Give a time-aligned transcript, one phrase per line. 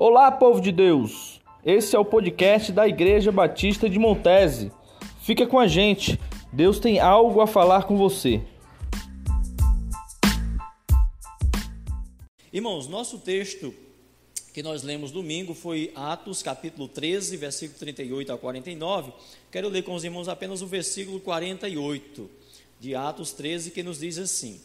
[0.00, 1.40] Olá, povo de Deus!
[1.66, 4.70] Esse é o podcast da Igreja Batista de Montese.
[5.22, 6.20] Fica com a gente,
[6.52, 8.40] Deus tem algo a falar com você.
[12.52, 13.74] Irmãos, nosso texto
[14.54, 19.12] que nós lemos domingo foi Atos capítulo 13, versículo 38 a 49.
[19.50, 22.30] Quero ler com os irmãos apenas o versículo 48
[22.78, 24.60] de Atos 13, que nos diz assim: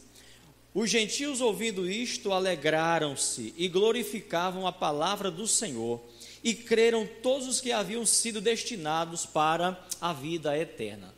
[0.73, 6.01] Os gentios, ouvindo isto, alegraram-se e glorificavam a palavra do Senhor,
[6.43, 11.13] e creram todos os que haviam sido destinados para a vida eterna.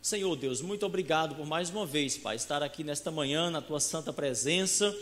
[0.00, 3.80] Senhor Deus, muito obrigado por mais uma vez, Pai, estar aqui nesta manhã na tua
[3.80, 4.96] santa presença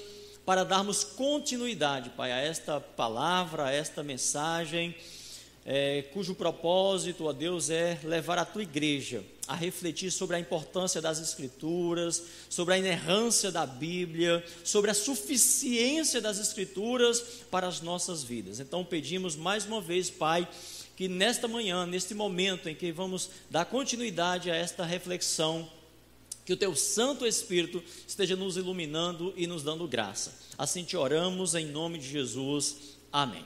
[0.45, 4.95] para darmos continuidade, Pai, a esta palavra, a esta mensagem,
[5.65, 11.01] é, cujo propósito, ó Deus, é levar a tua igreja a refletir sobre a importância
[11.01, 18.23] das Escrituras, sobre a inerrância da Bíblia, sobre a suficiência das Escrituras para as nossas
[18.23, 18.61] vidas.
[18.61, 20.49] Então pedimos mais uma vez, Pai,
[20.97, 25.69] que nesta manhã, neste momento em que vamos dar continuidade a esta reflexão,
[26.45, 30.39] que o teu Santo Espírito esteja nos iluminando e nos dando graça.
[30.59, 32.97] Assim te oramos em nome de Jesus.
[33.11, 33.45] Amém.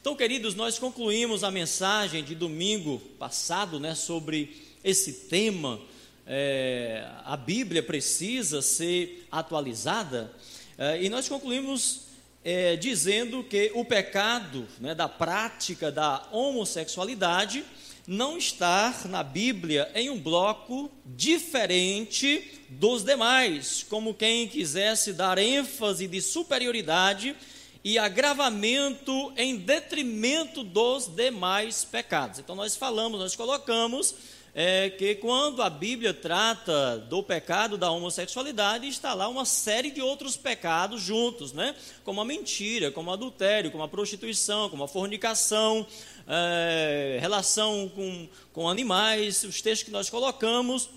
[0.00, 5.80] Então, queridos, nós concluímos a mensagem de domingo passado, né, sobre esse tema.
[6.26, 10.30] É, a Bíblia precisa ser atualizada,
[10.76, 12.02] é, e nós concluímos
[12.44, 17.64] é, dizendo que o pecado né, da prática da homossexualidade
[18.06, 26.06] não estar na Bíblia em um bloco diferente dos demais, como quem quisesse dar ênfase
[26.06, 27.36] de superioridade
[27.84, 32.38] e agravamento em detrimento dos demais pecados.
[32.38, 34.14] Então nós falamos, nós colocamos
[34.60, 40.02] é, que quando a Bíblia trata do pecado da homossexualidade, está lá uma série de
[40.02, 41.76] outros pecados juntos, né?
[42.02, 45.86] Como a mentira, como o adultério, como a prostituição, como a fornicação,
[46.26, 50.90] é, relação com, com animais, os textos que nós colocamos,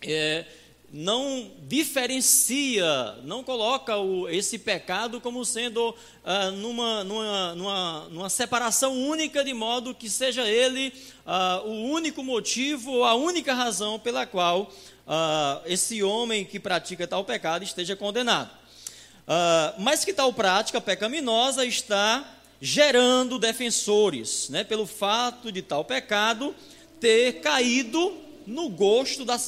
[0.00, 0.46] é,
[0.92, 8.92] não diferencia, não coloca o, esse pecado como sendo ah, numa, numa, numa, numa, separação
[8.92, 10.92] única, de modo que seja ele
[11.26, 14.72] ah, o único motivo ou a única razão pela qual
[15.06, 18.50] ah, esse homem que pratica tal pecado esteja condenado.
[19.78, 22.24] Mas que tal prática pecaminosa está
[22.60, 26.54] gerando defensores, né, pelo fato de tal pecado
[27.00, 29.38] ter caído no gosto da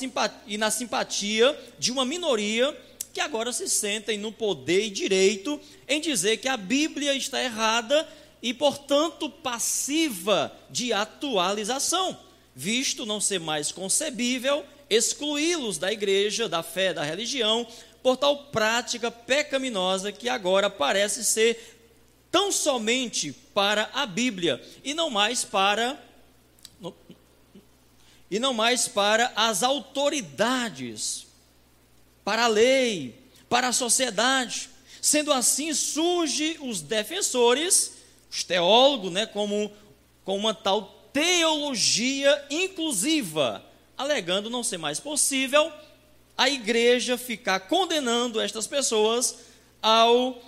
[0.47, 2.76] e na simpatia de uma minoria
[3.12, 8.06] que agora se sentem no poder e direito em dizer que a Bíblia está errada
[8.42, 12.19] e, portanto, passiva de atualização,
[12.54, 17.66] visto não ser mais concebível excluí-los da igreja, da fé, da religião,
[18.03, 21.78] por tal prática pecaminosa que agora parece ser
[22.31, 25.98] tão somente para a Bíblia e não mais para
[28.30, 31.26] e não mais para as autoridades,
[32.24, 33.18] para a lei,
[33.48, 34.68] para a sociedade.
[35.00, 37.92] Sendo assim, surge os defensores,
[38.30, 39.72] os teólogos, né, como
[40.24, 43.64] com uma tal teologia inclusiva,
[43.96, 45.72] alegando não ser mais possível
[46.38, 49.34] a igreja ficar condenando estas pessoas
[49.82, 50.40] ao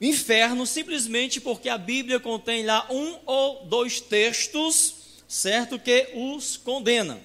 [0.00, 4.94] inferno simplesmente porque a Bíblia contém lá um ou dois textos,
[5.32, 7.18] certo, que os condena.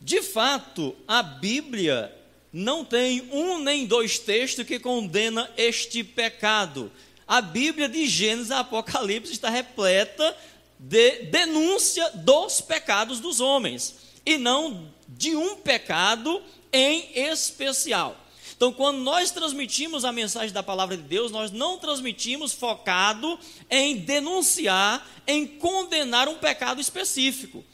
[0.00, 2.10] De fato, a Bíblia
[2.50, 6.90] não tem um nem dois textos que condena este pecado.
[7.28, 10.34] A Bíblia de Gênesis a Apocalipse está repleta
[10.78, 13.94] de denúncia dos pecados dos homens
[14.24, 18.23] e não de um pecado em especial.
[18.56, 23.38] Então, quando nós transmitimos a mensagem da palavra de Deus, nós não transmitimos focado
[23.68, 27.64] em denunciar, em condenar um pecado específico.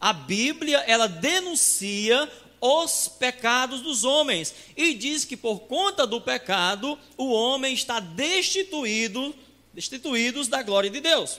[0.00, 2.30] A Bíblia, ela denuncia
[2.60, 9.34] os pecados dos homens e diz que por conta do pecado, o homem está destituído,
[9.74, 11.38] destituídos da glória de Deus.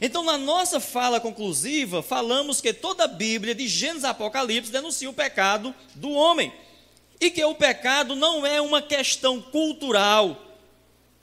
[0.00, 5.08] Então, na nossa fala conclusiva, falamos que toda a Bíblia, de Gênesis a Apocalipse, denuncia
[5.08, 6.52] o pecado do homem
[7.20, 10.36] e que o pecado não é uma questão cultural,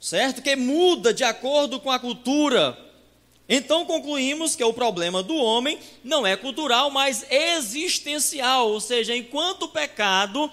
[0.00, 0.42] certo?
[0.42, 2.78] Que muda de acordo com a cultura.
[3.48, 9.64] Então concluímos que o problema do homem não é cultural, mas existencial, ou seja, enquanto
[9.64, 10.50] o pecado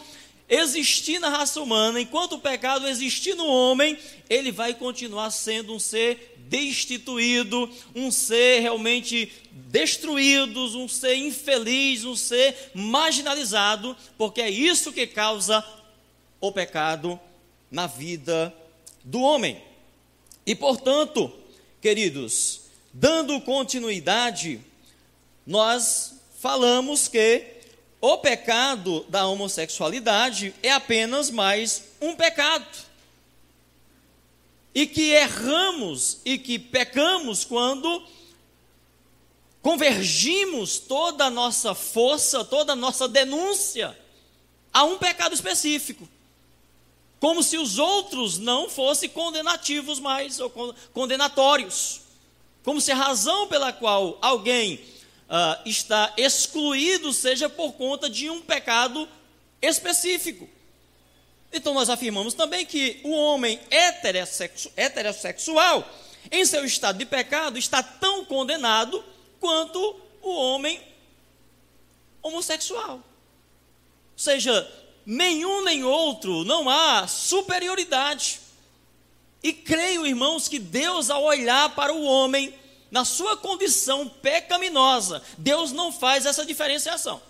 [0.48, 3.98] existir na raça humana, enquanto o pecado existir no homem,
[4.30, 12.16] ele vai continuar sendo um ser destituído, um ser realmente destruído, um ser infeliz, um
[12.16, 15.66] ser marginalizado, porque é isso que causa
[16.40, 17.20] o pecado
[17.72, 18.54] na vida
[19.04, 19.62] do homem.
[20.46, 21.32] E portanto,
[21.82, 22.62] queridos,
[22.94, 24.60] dando continuidade,
[25.46, 27.54] nós falamos que
[28.00, 32.68] o pecado da homossexualidade é apenas mais um pecado.
[34.74, 38.04] E que erramos e que pecamos quando
[39.62, 43.98] convergimos toda a nossa força, toda a nossa denúncia
[44.74, 46.10] a um pecado específico.
[47.20, 50.50] Como se os outros não fossem condenativos mais, ou
[50.92, 52.02] condenatórios.
[52.64, 58.42] Como se a razão pela qual alguém uh, está excluído seja por conta de um
[58.42, 59.08] pecado
[59.62, 60.50] específico.
[61.54, 65.88] Então nós afirmamos também que o homem heterossexu heterossexual,
[66.32, 69.04] em seu estado de pecado, está tão condenado
[69.40, 70.82] quanto o homem
[72.24, 72.96] homossexual.
[72.96, 73.04] Ou
[74.18, 74.68] seja,
[75.06, 78.40] nenhum nem outro, não há superioridade.
[79.44, 82.54] E creio, irmãos, que Deus, ao olhar para o homem,
[82.90, 87.22] na sua condição pecaminosa, Deus não faz essa diferenciação.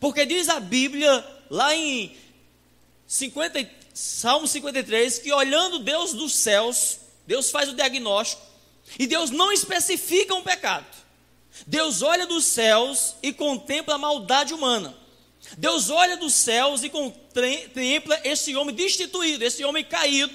[0.00, 2.16] Porque diz a Bíblia, lá em
[3.12, 8.40] 50, Salmo 53, que olhando Deus dos céus, Deus faz o diagnóstico,
[8.98, 10.86] e Deus não especifica um pecado.
[11.66, 14.96] Deus olha dos céus e contempla a maldade humana.
[15.58, 20.32] Deus olha dos céus e contempla esse homem destituído, esse homem caído.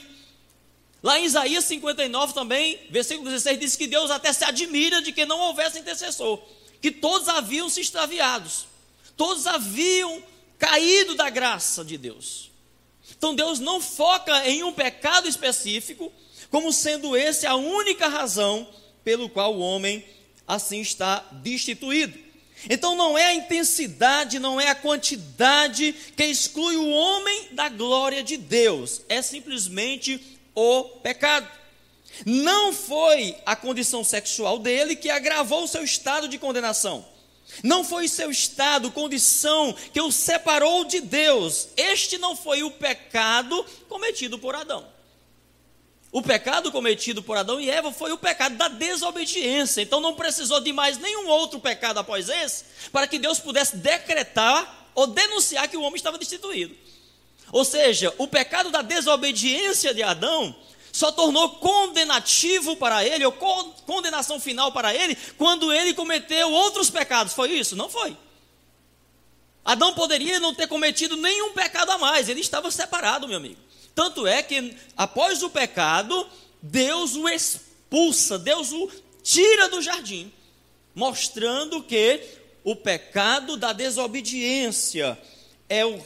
[1.02, 5.26] Lá em Isaías 59 também, versículo 16, diz que Deus até se admira de que
[5.26, 6.40] não houvesse intercessor,
[6.80, 8.68] que todos haviam se extraviados,
[9.16, 10.22] todos haviam
[10.60, 12.47] caído da graça de Deus.
[13.18, 16.12] Então Deus não foca em um pecado específico,
[16.50, 18.68] como sendo esse a única razão
[19.04, 20.06] pelo qual o homem
[20.48, 22.18] assim está destituído.
[22.70, 28.24] Então não é a intensidade, não é a quantidade que exclui o homem da glória
[28.24, 31.48] de Deus, é simplesmente o pecado.
[32.26, 37.06] Não foi a condição sexual dele que agravou o seu estado de condenação.
[37.64, 41.70] Não foi seu estado, condição que o separou de Deus.
[41.76, 44.86] Este não foi o pecado cometido por Adão.
[46.12, 49.82] O pecado cometido por Adão e Eva foi o pecado da desobediência.
[49.82, 54.90] Então não precisou de mais nenhum outro pecado após esse para que Deus pudesse decretar
[54.96, 56.76] ou denunciar que o homem estava destituído.
[57.52, 60.56] Ou seja, o pecado da desobediência de Adão
[60.98, 67.34] só tornou condenativo para ele, ou condenação final para ele, quando ele cometeu outros pecados.
[67.34, 67.76] Foi isso?
[67.76, 68.18] Não foi.
[69.64, 73.60] Adão poderia não ter cometido nenhum pecado a mais, ele estava separado, meu amigo.
[73.94, 76.28] Tanto é que, após o pecado,
[76.64, 78.90] Deus o expulsa, Deus o
[79.22, 80.34] tira do jardim,
[80.96, 82.24] mostrando que
[82.64, 85.16] o pecado da desobediência
[85.70, 86.04] é o,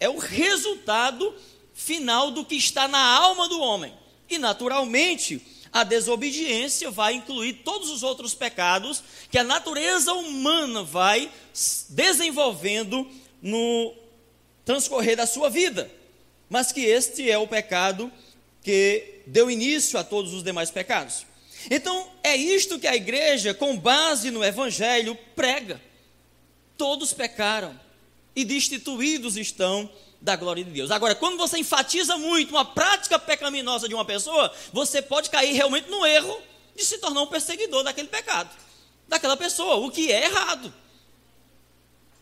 [0.00, 1.32] é o resultado
[1.72, 3.94] final do que está na alma do homem.
[4.28, 5.40] E, naturalmente,
[5.72, 11.30] a desobediência vai incluir todos os outros pecados que a natureza humana vai
[11.88, 13.06] desenvolvendo
[13.42, 13.94] no
[14.64, 15.90] transcorrer da sua vida
[16.48, 18.12] mas que este é o pecado
[18.62, 21.26] que deu início a todos os demais pecados.
[21.70, 25.80] Então, é isto que a igreja, com base no Evangelho, prega.
[26.76, 27.78] Todos pecaram
[28.36, 29.90] e destituídos estão
[30.24, 30.90] da glória de Deus.
[30.90, 35.90] Agora, quando você enfatiza muito uma prática pecaminosa de uma pessoa, você pode cair realmente
[35.90, 36.40] no erro
[36.74, 38.48] de se tornar um perseguidor daquele pecado,
[39.06, 40.72] daquela pessoa, o que é errado.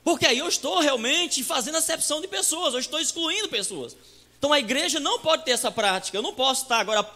[0.03, 3.97] Porque aí eu estou realmente fazendo acepção de pessoas, eu estou excluindo pessoas.
[4.37, 6.19] Então a igreja não pode ter essa prática.
[6.19, 7.09] Eu não posso estar agora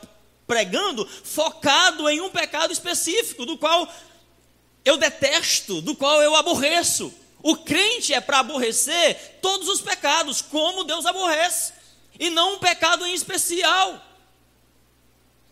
[0.47, 3.93] pregando focado em um pecado específico, do qual
[4.85, 7.13] eu detesto, do qual eu aborreço.
[7.47, 11.73] O crente é para aborrecer todos os pecados, como Deus aborrece,
[12.19, 14.05] e não um pecado em especial.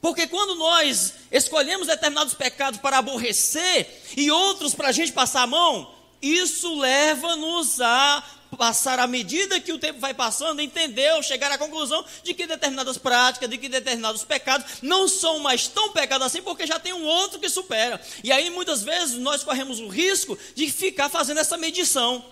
[0.00, 5.46] Porque quando nós escolhemos determinados pecados para aborrecer e outros para a gente passar a
[5.46, 8.24] mão, isso leva-nos a
[8.54, 12.98] passar à medida que o tempo vai passando, entendeu, chegar à conclusão de que determinadas
[12.98, 17.04] práticas, de que determinados pecados não são mais tão pecados assim, porque já tem um
[17.04, 18.00] outro que supera.
[18.22, 22.24] E aí muitas vezes nós corremos o risco de ficar fazendo essa medição.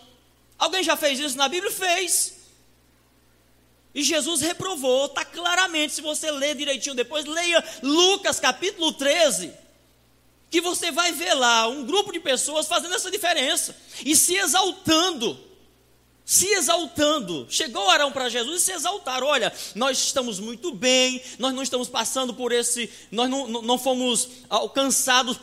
[0.58, 1.72] Alguém já fez isso na Bíblia?
[1.72, 2.34] Fez.
[3.94, 9.62] E Jesus reprovou, está claramente, se você ler direitinho depois, leia Lucas capítulo 13
[10.52, 13.74] que você vai ver lá um grupo de pessoas fazendo essa diferença
[14.04, 15.40] e se exaltando.
[16.24, 19.26] Se exaltando, chegou Arão para Jesus e se exaltaram.
[19.26, 23.78] Olha, nós estamos muito bem, nós não estamos passando por esse, nós não, não, não
[23.78, 25.38] fomos alcançados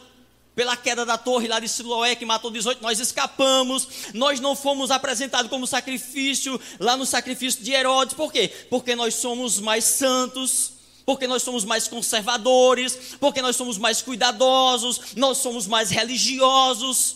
[0.56, 4.92] pela queda da torre lá de Siloé, que matou 18, nós escapamos, nós não fomos
[4.92, 8.52] apresentados como sacrifício lá no sacrifício de Herodes, por quê?
[8.70, 10.74] Porque nós somos mais santos,
[11.06, 17.16] porque nós somos mais conservadores, porque nós somos mais cuidadosos, nós somos mais religiosos.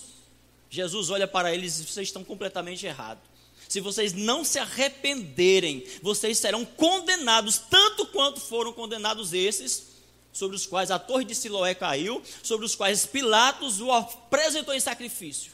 [0.70, 3.33] Jesus olha para eles e vocês estão completamente errados.
[3.74, 9.88] Se vocês não se arrependerem, vocês serão condenados, tanto quanto foram condenados esses,
[10.32, 14.80] sobre os quais a torre de Siloé caiu, sobre os quais Pilatos o apresentou em
[14.80, 15.54] sacrifício.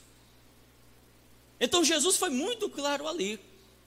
[1.62, 3.40] Então Jesus foi muito claro ali,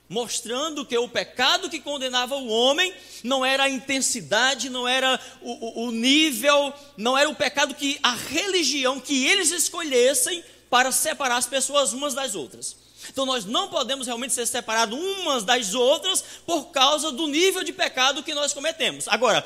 [0.08, 5.82] mostrando que o pecado que condenava o homem não era a intensidade, não era o,
[5.82, 11.36] o, o nível, não era o pecado que a religião que eles escolhessem para separar
[11.36, 12.80] as pessoas umas das outras.
[13.09, 17.73] Então nós não podemos realmente ser separados umas das outras por causa do nível de
[17.73, 19.09] pecado que nós cometemos.
[19.09, 19.44] Agora,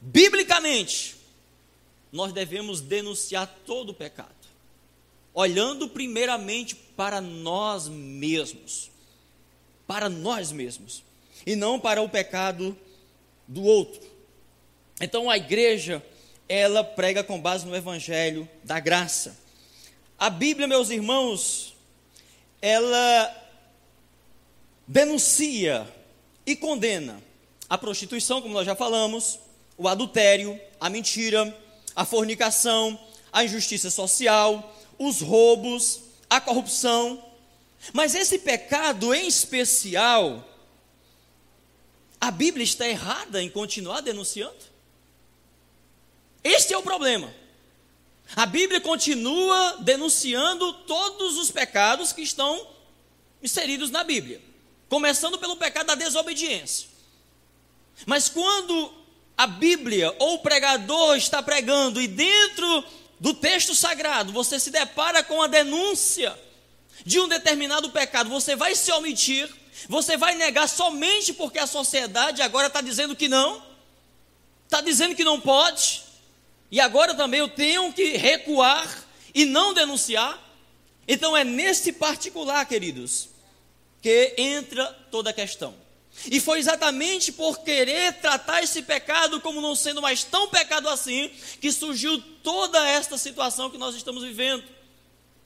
[0.00, 1.16] biblicamente,
[2.12, 4.30] nós devemos denunciar todo o pecado,
[5.32, 8.90] olhando primeiramente para nós mesmos,
[9.86, 11.02] para nós mesmos,
[11.44, 12.76] e não para o pecado
[13.48, 14.00] do outro.
[15.00, 16.04] Então a igreja,
[16.48, 19.36] ela prega com base no evangelho da graça.
[20.16, 21.73] A Bíblia, meus irmãos,
[22.64, 23.30] ela
[24.88, 25.86] denuncia
[26.46, 27.22] e condena
[27.68, 29.38] a prostituição, como nós já falamos,
[29.76, 31.54] o adultério, a mentira,
[31.94, 32.98] a fornicação,
[33.30, 37.22] a injustiça social, os roubos, a corrupção.
[37.92, 40.42] Mas esse pecado em especial,
[42.18, 44.56] a Bíblia está errada em continuar denunciando?
[46.42, 47.30] Este é o problema.
[48.36, 52.66] A Bíblia continua denunciando todos os pecados que estão
[53.42, 54.42] inseridos na Bíblia,
[54.88, 56.88] começando pelo pecado da desobediência.
[58.06, 58.92] Mas quando
[59.36, 62.84] a Bíblia ou o pregador está pregando e dentro
[63.20, 66.36] do texto sagrado você se depara com a denúncia
[67.04, 69.48] de um determinado pecado, você vai se omitir,
[69.88, 73.62] você vai negar somente porque a sociedade agora está dizendo que não,
[74.64, 76.02] está dizendo que não pode,
[76.74, 80.36] e agora também eu tenho que recuar e não denunciar.
[81.06, 83.28] Então é nesse particular, queridos,
[84.02, 85.72] que entra toda a questão.
[86.28, 91.30] E foi exatamente por querer tratar esse pecado como não sendo mais tão pecado assim,
[91.60, 94.64] que surgiu toda esta situação que nós estamos vivendo.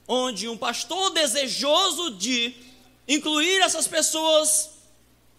[0.07, 2.55] Onde um pastor desejoso de
[3.07, 4.71] incluir essas pessoas,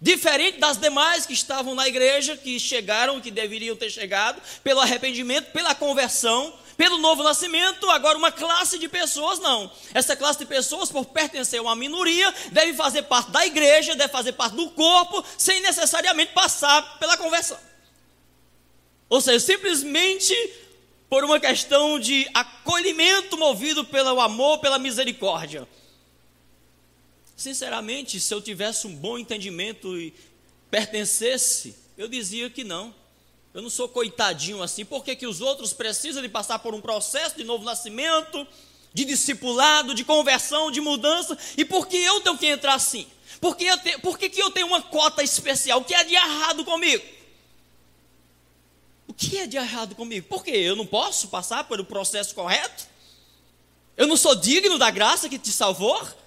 [0.00, 5.52] diferente das demais que estavam na igreja, que chegaram, que deveriam ter chegado, pelo arrependimento,
[5.52, 9.70] pela conversão, pelo novo nascimento, agora uma classe de pessoas não.
[9.92, 14.10] Essa classe de pessoas, por pertencer a uma minoria, deve fazer parte da igreja, deve
[14.10, 17.58] fazer parte do corpo, sem necessariamente passar pela conversão.
[19.10, 20.34] Ou seja, simplesmente
[21.10, 25.68] por uma questão de acolhimento movido pelo amor, pela misericórdia.
[27.40, 30.12] Sinceramente, se eu tivesse um bom entendimento e
[30.70, 32.94] pertencesse, eu dizia que não.
[33.54, 34.84] Eu não sou coitadinho assim.
[34.84, 38.46] Por que, que os outros precisam de passar por um processo de novo nascimento,
[38.92, 41.38] de discipulado, de conversão, de mudança?
[41.56, 43.06] E por que eu tenho que entrar assim?
[43.40, 45.80] Por que, eu te, por que, que eu tenho uma cota especial?
[45.80, 47.02] O que é de errado comigo?
[49.08, 50.26] O que é de errado comigo?
[50.28, 52.86] Por que eu não posso passar pelo processo correto?
[53.96, 56.19] Eu não sou digno da graça que te salvou?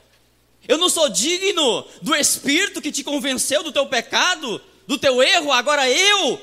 [0.67, 5.51] Eu não sou digno do Espírito que te convenceu do teu pecado, do teu erro?
[5.51, 6.41] Agora eu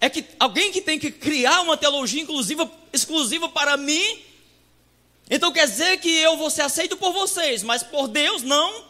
[0.00, 4.18] é que alguém que tem que criar uma teologia inclusiva, exclusiva para mim.
[5.28, 8.88] Então quer dizer que eu vou ser aceito por vocês, mas por Deus não.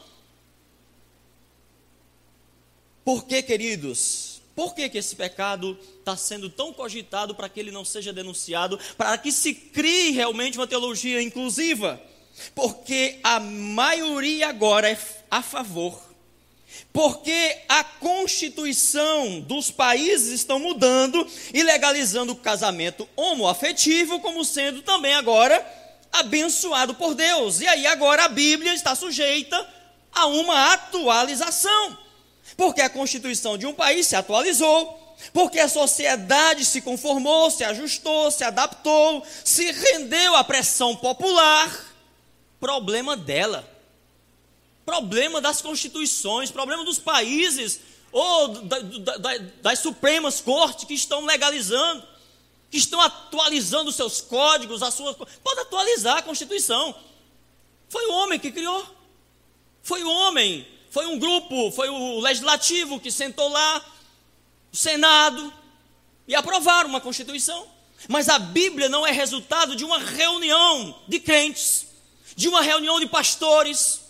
[3.04, 4.40] Por que, queridos?
[4.54, 8.78] Por que, que esse pecado está sendo tão cogitado para que ele não seja denunciado,
[8.96, 12.00] para que se crie realmente uma teologia inclusiva?
[12.54, 14.98] Porque a maioria agora é
[15.30, 16.10] a favor
[16.92, 25.14] porque a constituição dos países estão mudando e legalizando o casamento homoafetivo como sendo também
[25.14, 25.64] agora
[26.12, 27.60] abençoado por Deus.
[27.60, 29.68] E aí agora a Bíblia está sujeita
[30.12, 31.98] a uma atualização.
[32.56, 38.30] Porque a constituição de um país se atualizou, porque a sociedade se conformou, se ajustou,
[38.30, 41.89] se adaptou, se rendeu à pressão popular.
[42.60, 43.68] Problema dela
[44.90, 52.02] problema das constituições, problema dos países ou da, da, das supremas cortes que estão legalizando,
[52.68, 55.14] que estão atualizando seus códigos, as suas.
[55.44, 56.92] Pode atualizar a Constituição.
[57.88, 58.84] Foi o homem que criou.
[59.80, 63.84] Foi o homem, foi um grupo, foi o legislativo que sentou lá,
[64.72, 65.52] o Senado,
[66.28, 67.66] e aprovaram uma Constituição.
[68.08, 71.86] Mas a Bíblia não é resultado de uma reunião de crentes,
[72.40, 74.00] de uma reunião de pastores,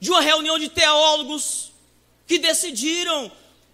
[0.00, 1.72] de uma reunião de teólogos
[2.26, 3.30] que decidiram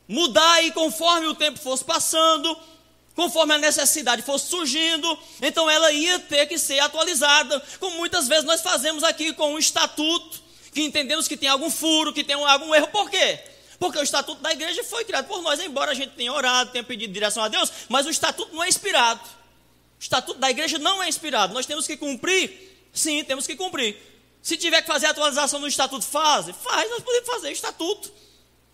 [0.08, 2.58] mudar e conforme o tempo fosse passando,
[3.14, 8.44] Conforme a necessidade fosse surgindo, então ela ia ter que ser atualizada, como muitas vezes
[8.44, 10.40] nós fazemos aqui com um estatuto,
[10.72, 12.88] que entendemos que tem algum furo, que tem algum erro.
[12.88, 13.38] Por quê?
[13.78, 16.82] Porque o estatuto da igreja foi criado por nós, embora a gente tenha orado, tenha
[16.82, 19.20] pedido direção a Deus, mas o estatuto não é inspirado.
[19.20, 21.52] O estatuto da igreja não é inspirado.
[21.52, 23.96] Nós temos que cumprir, sim, temos que cumprir.
[24.42, 28.12] Se tiver que fazer atualização no estatuto, faz, faz, nós podemos fazer estatuto.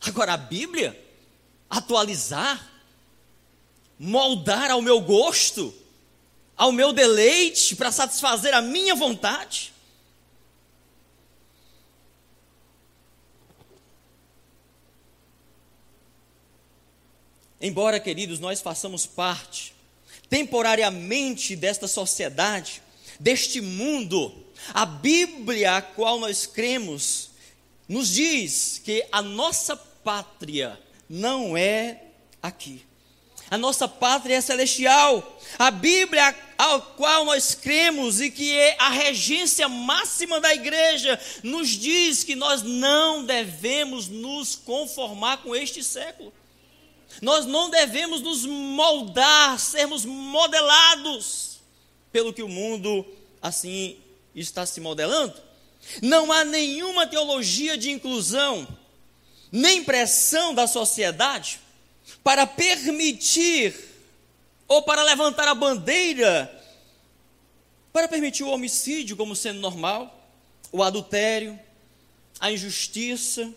[0.01, 0.99] Agora a Bíblia,
[1.69, 2.67] atualizar,
[3.99, 5.75] moldar ao meu gosto,
[6.57, 9.73] ao meu deleite, para satisfazer a minha vontade.
[17.61, 19.75] Embora, queridos, nós façamos parte
[20.31, 22.83] temporariamente desta sociedade,
[23.19, 24.33] deste mundo,
[24.75, 27.31] a Bíblia a qual nós cremos
[27.89, 32.03] nos diz que a nossa pátria não é
[32.43, 32.87] aqui.
[33.51, 35.41] A nossa pátria é celestial.
[35.59, 41.71] A Bíblia a qual nós cremos e que é a regência máxima da igreja nos
[41.71, 46.33] diz que nós não devemos nos conformar com este século.
[47.23, 51.48] Nós não devemos nos moldar, sermos modelados
[52.19, 53.07] pelo que o mundo
[53.41, 53.97] assim
[54.35, 55.41] está se modelando.
[56.03, 58.67] Não há nenhuma teologia de inclusão,
[59.53, 61.61] nem pressão da sociedade
[62.25, 63.73] para permitir
[64.67, 66.53] ou para levantar a bandeira
[67.93, 70.29] para permitir o homicídio como sendo normal,
[70.73, 71.59] o adultério,
[72.41, 73.49] a injustiça,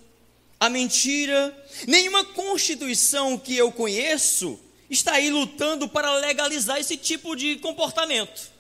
[0.60, 1.68] a mentira.
[1.88, 4.60] Nenhuma constituição que eu conheço
[4.92, 8.51] está aí lutando para legalizar esse tipo de comportamento,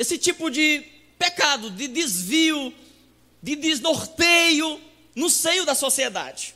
[0.00, 0.82] esse tipo de
[1.18, 2.72] pecado, de desvio,
[3.42, 4.80] de desnorteio
[5.14, 6.54] no seio da sociedade.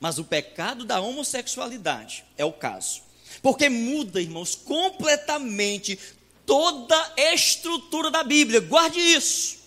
[0.00, 3.02] Mas o pecado da homossexualidade é o caso.
[3.42, 5.98] Porque muda, irmãos, completamente
[6.46, 8.60] toda a estrutura da Bíblia.
[8.60, 9.58] Guarde isso.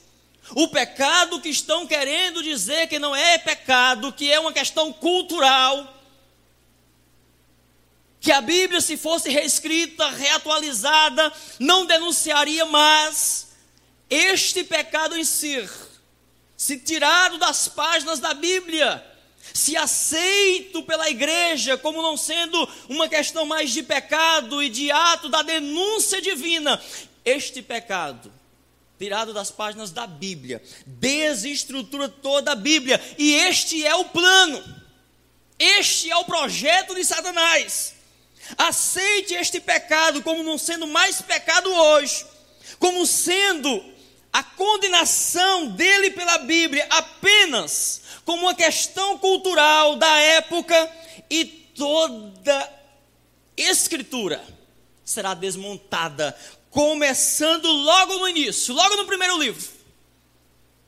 [0.56, 5.95] O pecado que estão querendo dizer que não é pecado, que é uma questão cultural,
[8.26, 13.50] que a Bíblia, se fosse reescrita, reatualizada, não denunciaria mais
[14.10, 15.70] este pecado em si,
[16.58, 19.06] se tirado das páginas da Bíblia,
[19.54, 25.30] se aceito pela igreja como não sendo uma questão mais de pecado e de ato
[25.30, 26.82] da denúncia divina,
[27.24, 28.34] este pecado
[28.98, 34.64] tirado das páginas da Bíblia, desestrutura toda a Bíblia, e este é o plano,
[35.60, 37.95] este é o projeto de Satanás.
[38.58, 42.26] Aceite este pecado como não sendo mais pecado hoje,
[42.80, 43.84] como sendo
[44.32, 50.92] a condenação dele pela Bíblia apenas como uma questão cultural da época
[51.30, 52.74] e toda
[53.56, 54.44] escritura
[55.06, 56.36] será desmontada
[56.70, 59.66] começando logo no início, logo no primeiro livro.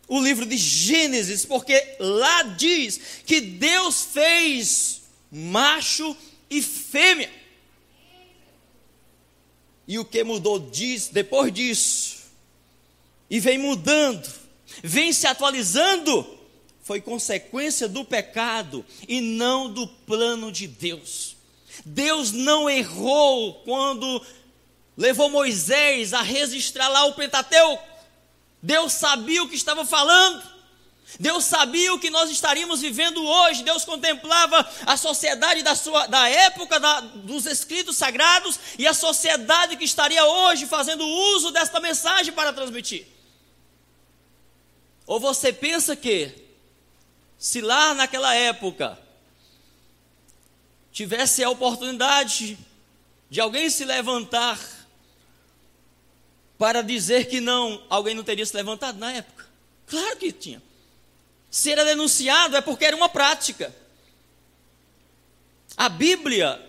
[0.10, 6.16] O livro de Gênesis, porque lá diz que Deus fez macho
[6.50, 7.32] e fêmea.
[9.88, 12.18] E o que mudou diz, depois disso,
[13.30, 14.28] e vem mudando,
[14.84, 16.38] vem se atualizando,
[16.84, 21.36] foi consequência do pecado e não do plano de Deus.
[21.86, 24.22] Deus não errou quando
[24.96, 27.84] levou Moisés a registrar lá o Pentateuco.
[28.62, 30.57] Deus sabia o que estava falando.
[31.20, 33.64] Deus sabia o que nós estaríamos vivendo hoje.
[33.64, 39.78] Deus contemplava a sociedade da, sua, da época da, dos escritos sagrados e a sociedade
[39.78, 43.08] que estaria hoje fazendo uso desta mensagem para transmitir.
[45.06, 46.36] Ou você pensa que,
[47.38, 49.00] se lá naquela época
[50.92, 52.58] tivesse a oportunidade
[53.30, 54.60] de alguém se levantar
[56.58, 59.48] para dizer que não, alguém não teria se levantado na época?
[59.86, 60.67] Claro que tinha.
[61.58, 63.76] Se era denunciado é porque era uma prática.
[65.76, 66.64] A Bíblia,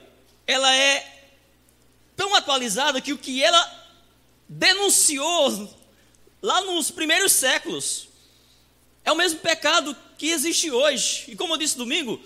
[0.47, 1.29] ela é
[2.17, 3.93] tão atualizada que o que ela
[4.49, 5.77] denunciou
[6.41, 8.09] lá nos primeiros séculos
[9.05, 11.25] é o mesmo pecado que existe hoje.
[11.29, 12.19] E como eu disse domingo,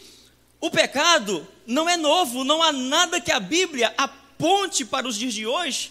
[0.61, 5.35] o pecado não é novo, não há nada que a Bíblia aponte para os dias
[5.35, 5.90] de hoje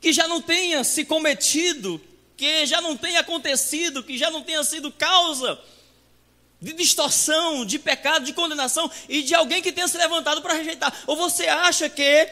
[0.00, 2.00] que já não tenha se cometido,
[2.36, 5.56] que já não tenha acontecido, que já não tenha sido causa
[6.60, 10.92] de distorção, de pecado, de condenação e de alguém que tenha se levantado para rejeitar.
[11.06, 12.28] Ou você acha que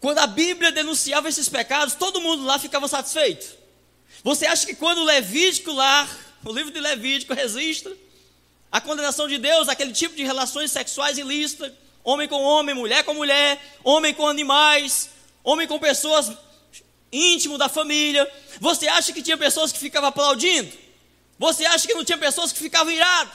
[0.00, 3.56] quando a Bíblia denunciava esses pecados, todo mundo lá ficava satisfeito?
[4.22, 6.08] Você acha que quando o Levítico lá,
[6.44, 7.94] o livro de Levítico registra
[8.72, 11.72] a condenação de Deus, aquele tipo de relações sexuais ilícitas,
[12.02, 15.10] homem com homem, mulher com mulher, homem com animais,
[15.42, 16.32] homem com pessoas
[17.12, 18.30] íntimo da família.
[18.60, 20.70] Você acha que tinha pessoas que ficavam aplaudindo?
[21.40, 23.32] Você acha que não tinha pessoas que ficavam iradas?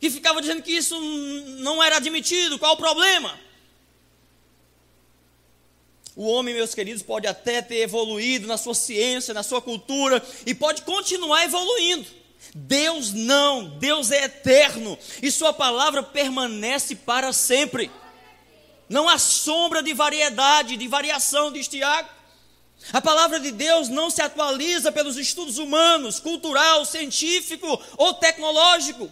[0.00, 0.98] Que ficavam dizendo que isso
[1.58, 2.58] não era admitido?
[2.58, 3.38] Qual o problema?
[6.16, 10.54] O homem, meus queridos, pode até ter evoluído na sua ciência, na sua cultura, e
[10.54, 12.06] pode continuar evoluindo.
[12.54, 17.90] Deus não, Deus é eterno, e Sua palavra permanece para sempre.
[18.88, 22.08] Não há sombra de variedade, de variação, diz Tiago.
[22.92, 29.10] A palavra de Deus não se atualiza pelos estudos humanos, cultural, científico ou tecnológico.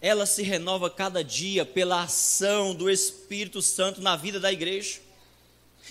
[0.00, 5.00] Ela se renova cada dia pela ação do Espírito Santo na vida da igreja.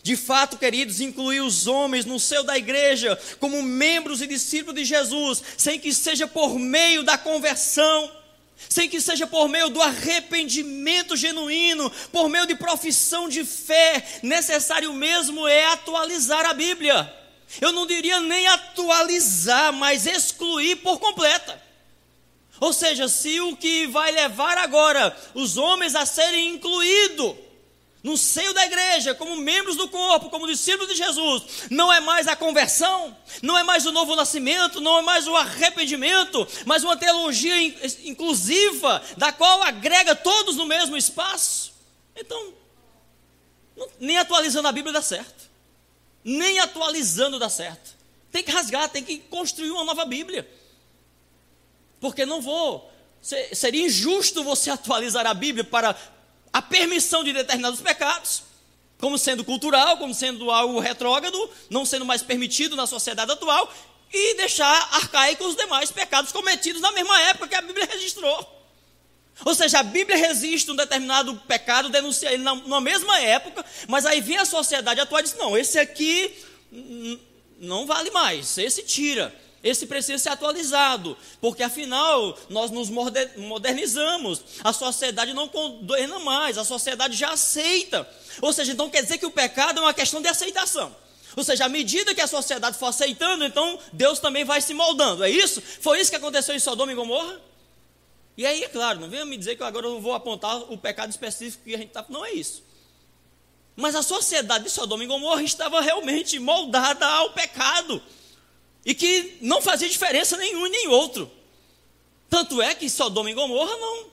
[0.04, 4.86] De fato, queridos, incluir os homens no seio da igreja como membros e discípulos de
[4.86, 8.12] Jesus, sem que seja por meio da conversão,
[8.70, 14.94] sem que seja por meio do arrependimento genuíno, por meio de profissão de fé, necessário
[14.94, 17.14] mesmo é atualizar a Bíblia.
[17.62, 21.62] Eu não diria nem atualizar, mas excluir por completa.
[22.60, 27.47] Ou seja, se o que vai levar agora os homens a serem incluídos
[28.08, 32.26] no seio da igreja, como membros do corpo, como discípulos de Jesus, não é mais
[32.26, 36.96] a conversão, não é mais o novo nascimento, não é mais o arrependimento, mas uma
[36.96, 37.62] teologia
[38.06, 41.74] inclusiva, da qual agrega todos no mesmo espaço.
[42.16, 42.54] Então,
[44.00, 45.50] nem atualizando a Bíblia dá certo,
[46.24, 47.94] nem atualizando dá certo.
[48.32, 50.50] Tem que rasgar, tem que construir uma nova Bíblia,
[52.00, 52.90] porque não vou.
[53.52, 55.94] Seria injusto você atualizar a Bíblia para
[56.52, 58.44] a permissão de determinados pecados,
[59.00, 63.72] como sendo cultural, como sendo algo retrógrado, não sendo mais permitido na sociedade atual,
[64.12, 68.58] e deixar arcaicos os demais pecados cometidos na mesma época que a Bíblia registrou.
[69.46, 74.06] Ou seja, a Bíblia resiste um determinado pecado, denuncia ele na, na mesma época, mas
[74.06, 76.34] aí vem a sociedade atual e diz: não, esse aqui
[77.60, 79.34] não vale mais, esse tira.
[79.64, 86.64] Esse precisa ser atualizado, porque afinal nós nos modernizamos, a sociedade não condena mais, a
[86.64, 88.08] sociedade já aceita.
[88.42, 90.96] Ou seja, então quer dizer que o pecado é uma questão de aceitação.
[91.36, 95.24] Ou seja, à medida que a sociedade for aceitando, então Deus também vai se moldando.
[95.24, 95.62] É isso?
[95.62, 97.40] Foi isso que aconteceu em Sodoma e Gomorra?
[98.36, 101.10] E aí, é claro, não venha me dizer que agora eu vou apontar o pecado
[101.10, 102.06] específico que a gente está.
[102.10, 102.64] Não é isso.
[103.76, 108.02] Mas a sociedade de Sodoma e Gomorra estava realmente moldada ao pecado
[108.88, 111.30] e que não fazia diferença nenhum nem outro.
[112.30, 114.06] Tanto é que Sodoma e Gomorra não,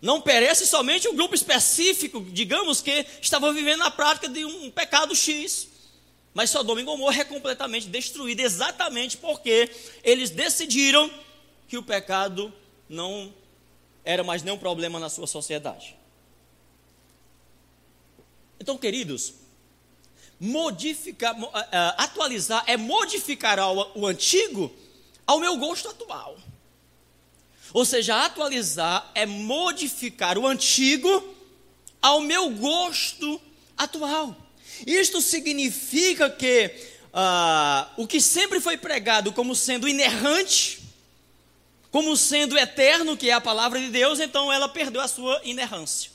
[0.00, 5.12] não perece somente um grupo específico, digamos que estava vivendo na prática de um pecado
[5.16, 5.66] X.
[6.32, 9.68] Mas Sodoma e Gomorra é completamente destruída exatamente porque
[10.04, 11.10] eles decidiram
[11.66, 12.54] que o pecado
[12.88, 13.34] não
[14.04, 15.96] era mais nenhum problema na sua sociedade.
[18.60, 19.34] Então, queridos,
[20.42, 21.50] modificar, uh,
[21.98, 24.74] atualizar é modificar o, antigo
[25.24, 26.36] ao meu gosto atual.
[27.72, 31.32] Ou seja, atualizar é modificar o antigo
[32.02, 33.40] ao meu gosto
[33.78, 34.36] atual.
[34.84, 36.74] Isto significa que
[37.14, 40.80] uh, o que sempre foi pregado como sendo inerrante,
[41.92, 46.10] como sendo eterno, que é a palavra de Deus, então ela perdeu a sua inerrância.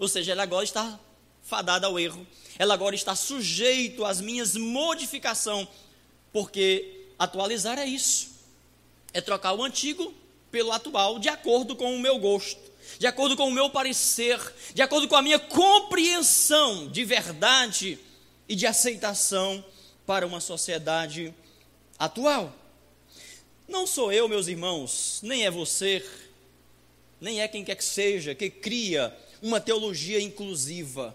[0.00, 0.98] Ou seja, ela agora está
[1.44, 2.26] fadada ao erro
[2.58, 5.68] ela agora está sujeito às minhas modificações,
[6.32, 8.30] porque atualizar é isso.
[9.14, 10.12] É trocar o antigo
[10.50, 12.60] pelo atual de acordo com o meu gosto,
[12.98, 14.40] de acordo com o meu parecer,
[14.74, 17.98] de acordo com a minha compreensão de verdade
[18.48, 19.64] e de aceitação
[20.04, 21.32] para uma sociedade
[21.96, 22.52] atual.
[23.68, 26.04] Não sou eu, meus irmãos, nem é você,
[27.20, 31.14] nem é quem quer que seja, que cria uma teologia inclusiva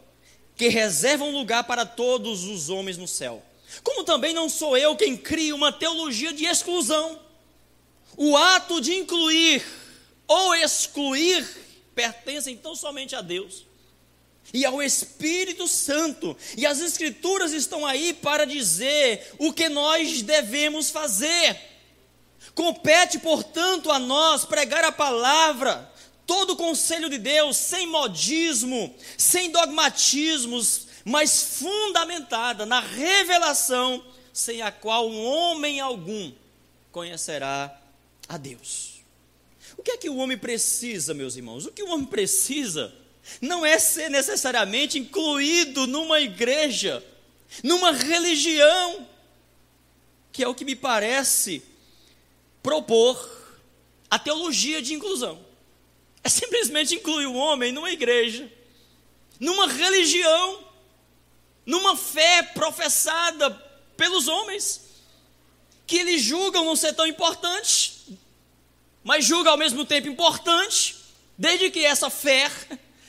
[0.55, 3.43] que reserva um lugar para todos os homens no céu.
[3.83, 7.19] Como também não sou eu quem cria uma teologia de exclusão.
[8.15, 9.65] O ato de incluir
[10.27, 11.45] ou excluir
[11.95, 13.65] pertence então somente a Deus
[14.53, 16.35] e ao Espírito Santo.
[16.57, 21.59] E as Escrituras estão aí para dizer o que nós devemos fazer.
[22.53, 25.91] Compete, portanto, a nós pregar a palavra,
[26.25, 34.71] todo o conselho de Deus, sem modismo, sem dogmatismos, mas fundamentada na revelação, sem a
[34.71, 36.31] qual um homem algum
[36.91, 37.79] conhecerá
[38.27, 39.03] a Deus.
[39.77, 41.65] O que é que o homem precisa, meus irmãos?
[41.65, 42.93] O que o homem precisa
[43.41, 47.03] não é ser necessariamente incluído numa igreja,
[47.63, 49.07] numa religião,
[50.31, 51.63] que é o que me parece
[52.61, 53.17] propor
[54.09, 55.39] a teologia de inclusão.
[56.23, 58.49] É simplesmente incluir o homem numa igreja,
[59.39, 60.63] numa religião,
[61.65, 63.49] numa fé professada
[63.97, 64.81] pelos homens,
[65.85, 68.17] que eles julgam não ser tão importante,
[69.03, 70.95] mas julgam ao mesmo tempo importante,
[71.37, 72.49] desde que essa fé,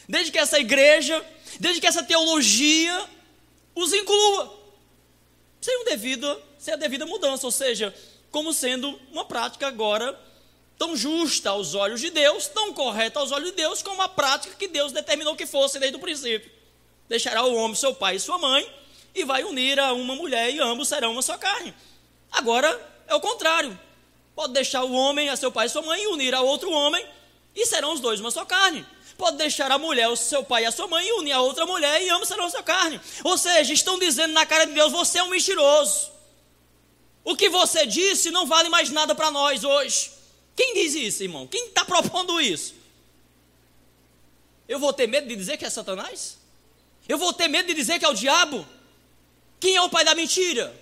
[0.09, 1.25] desde que essa igreja,
[1.61, 3.09] desde que essa teologia
[3.77, 4.61] os inclua,
[5.61, 7.95] sem, um devido, sem a devida mudança, ou seja,
[8.31, 10.19] como sendo uma prática agora
[10.79, 14.55] tão justa aos olhos de Deus, tão correta aos olhos de Deus, como a prática
[14.57, 16.51] que Deus determinou que fosse desde o princípio.
[17.09, 18.69] Deixará o homem seu pai e sua mãe,
[19.15, 21.75] e vai unir a uma mulher, e ambos serão uma só carne.
[22.33, 22.69] Agora
[23.07, 23.79] é o contrário.
[24.35, 27.07] Pode deixar o homem a seu pai e sua mãe e unir a outro homem,
[27.55, 28.85] e serão os dois uma só carne.
[29.17, 31.65] Pode deixar a mulher, o seu pai e a sua mãe, e unir a outra
[31.65, 33.01] mulher, e ambos serão a sua carne.
[33.23, 36.11] Ou seja, estão dizendo na cara de Deus: você é um mentiroso.
[37.23, 40.11] O que você disse não vale mais nada para nós hoje.
[40.57, 41.47] Quem diz isso, irmão?
[41.47, 42.75] Quem está propondo isso?
[44.69, 46.39] Eu vou ter medo de dizer que é Satanás?
[47.09, 48.67] Eu vou ter medo de dizer que é o diabo?
[49.61, 50.75] Quem é o pai da mentira?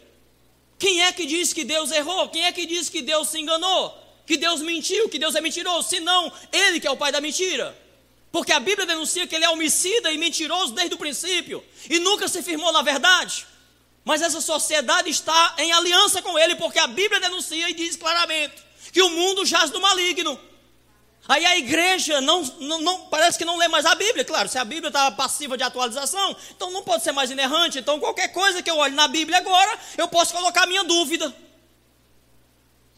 [0.79, 2.29] Quem é que diz que Deus errou?
[2.29, 3.99] Quem é que diz que Deus se enganou?
[4.27, 5.89] Que Deus mentiu, que Deus é mentiroso?
[5.89, 7.77] Se não, ele que é o pai da mentira.
[8.31, 12.29] Porque a Bíblia denuncia que ele é homicida e mentiroso desde o princípio e nunca
[12.29, 13.47] se firmou na verdade.
[14.05, 18.55] Mas essa sociedade está em aliança com ele, porque a Bíblia denuncia e diz claramente
[18.93, 20.39] que o mundo jaz do maligno.
[21.27, 24.25] Aí a igreja não, não, não, parece que não lê mais a Bíblia.
[24.25, 27.79] Claro, se a Bíblia está passiva de atualização, então não pode ser mais inerrante.
[27.79, 31.35] Então qualquer coisa que eu olhe na Bíblia agora, eu posso colocar minha dúvida.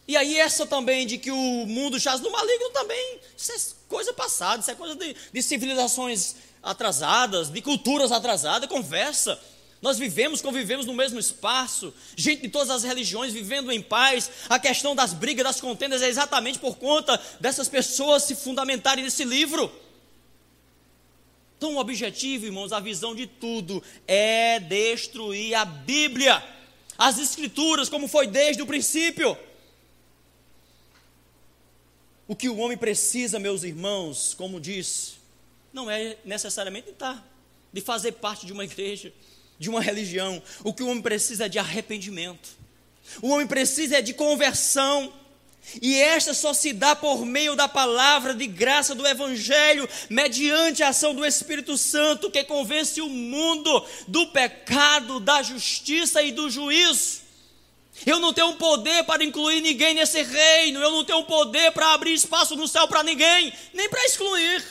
[0.06, 3.56] E aí essa também de que o mundo jaz do maligno também, isso é
[3.88, 9.38] coisa passada, isso é coisa de, de civilizações atrasadas, de culturas atrasadas, conversa.
[9.84, 14.30] Nós vivemos, convivemos no mesmo espaço, gente de todas as religiões vivendo em paz.
[14.48, 19.24] A questão das brigas, das contendas é exatamente por conta dessas pessoas se fundamentarem nesse
[19.24, 19.70] livro.
[21.58, 26.42] Então, o objetivo, irmãos, a visão de tudo é destruir a Bíblia,
[26.96, 29.36] as Escrituras, como foi desde o princípio.
[32.26, 35.18] O que o homem precisa, meus irmãos, como diz,
[35.74, 37.22] não é necessariamente estar,
[37.70, 39.12] de fazer parte de uma igreja
[39.58, 40.42] de uma religião.
[40.62, 42.50] O que o homem precisa é de arrependimento.
[43.22, 45.12] O homem precisa é de conversão.
[45.80, 50.88] E esta só se dá por meio da palavra de graça do Evangelho, mediante a
[50.88, 57.24] ação do Espírito Santo, que convence o mundo do pecado, da justiça e do juízo.
[58.04, 62.12] Eu não tenho poder para incluir ninguém nesse reino, eu não tenho poder para abrir
[62.12, 64.62] espaço no céu para ninguém, nem para excluir.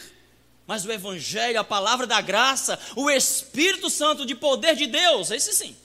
[0.65, 5.53] Mas o Evangelho, a palavra da graça, o Espírito Santo de poder de Deus, esse
[5.53, 5.75] sim.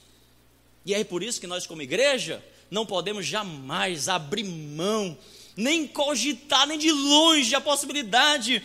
[0.84, 5.18] E é por isso que nós, como igreja, não podemos jamais abrir mão,
[5.56, 8.62] nem cogitar, nem de longe a possibilidade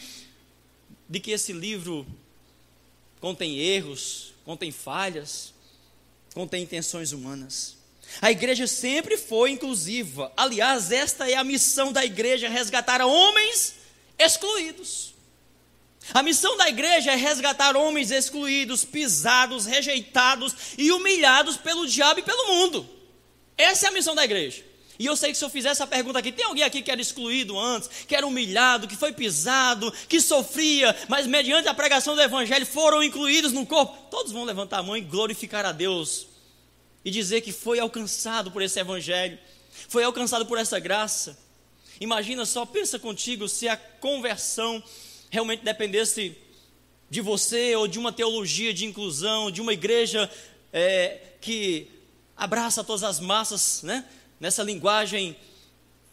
[1.09, 2.05] de que esse livro
[3.19, 5.53] contém erros, contém falhas,
[6.33, 7.77] contém intenções humanas.
[8.21, 10.31] A igreja sempre foi inclusiva.
[10.37, 13.75] Aliás, esta é a missão da igreja: resgatar homens
[14.17, 15.12] excluídos.
[16.11, 22.23] A missão da igreja é resgatar homens excluídos, pisados, rejeitados e humilhados pelo diabo e
[22.23, 22.89] pelo mundo.
[23.57, 24.63] Essa é a missão da igreja.
[24.99, 27.01] E eu sei que se eu fizer essa pergunta aqui, tem alguém aqui que era
[27.01, 32.21] excluído antes, que era humilhado, que foi pisado, que sofria, mas mediante a pregação do
[32.21, 33.97] evangelho foram incluídos no corpo?
[34.11, 36.27] Todos vão levantar a mão e glorificar a Deus
[37.03, 39.37] e dizer que foi alcançado por esse evangelho,
[39.89, 41.37] foi alcançado por essa graça.
[41.99, 44.81] Imagina só, pensa contigo se a conversão
[45.33, 46.37] realmente dependesse
[47.09, 50.29] de você ou de uma teologia de inclusão, de uma igreja
[50.71, 51.87] é, que
[52.37, 54.05] abraça todas as massas, né?
[54.39, 55.35] Nessa linguagem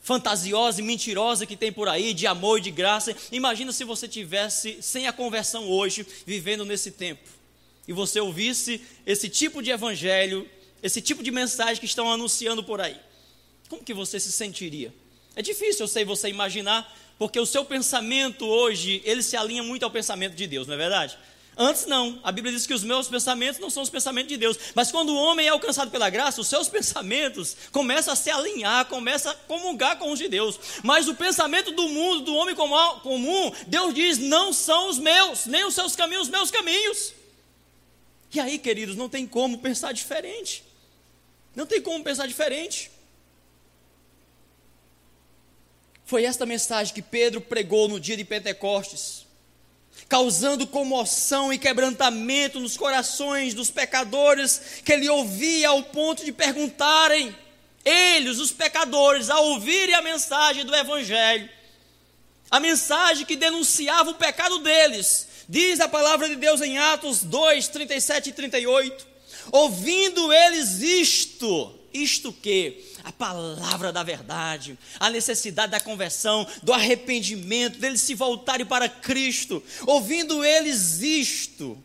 [0.01, 3.15] fantasiosa e mentirosa que tem por aí, de amor e de graça.
[3.31, 7.29] Imagina se você tivesse sem a conversão hoje, vivendo nesse tempo,
[7.87, 10.49] e você ouvisse esse tipo de evangelho,
[10.83, 12.99] esse tipo de mensagem que estão anunciando por aí.
[13.69, 14.95] Como que você se sentiria?
[15.37, 19.83] É difícil, eu sei, você imaginar porque o seu pensamento hoje, ele se alinha muito
[19.83, 21.19] ao pensamento de Deus, não é verdade?
[21.55, 24.59] Antes não, a Bíblia diz que os meus pensamentos não são os pensamentos de Deus,
[24.75, 28.87] mas quando o homem é alcançado pela graça, os seus pensamentos começam a se alinhar,
[28.87, 30.59] começam a comungar com os de Deus.
[30.83, 35.67] Mas o pensamento do mundo, do homem comum, Deus diz: não são os meus, nem
[35.67, 37.13] os seus caminhos, os meus caminhos.
[38.33, 40.65] E aí, queridos, não tem como pensar diferente.
[41.55, 42.90] Não tem como pensar diferente.
[46.11, 49.25] Foi esta mensagem que Pedro pregou no dia de Pentecostes,
[50.09, 57.33] causando comoção e quebrantamento nos corações dos pecadores, que ele ouvia ao ponto de perguntarem,
[57.85, 61.49] eles, os pecadores, ao ouvirem a mensagem do Evangelho,
[62.51, 67.69] a mensagem que denunciava o pecado deles, Diz a palavra de Deus em Atos 2,
[67.69, 69.07] 37 e 38.
[69.51, 72.90] Ouvindo eles isto, isto que?
[73.05, 79.63] A palavra da verdade, a necessidade da conversão, do arrependimento, deles se voltarem para Cristo.
[79.87, 81.77] Ouvindo eles isto,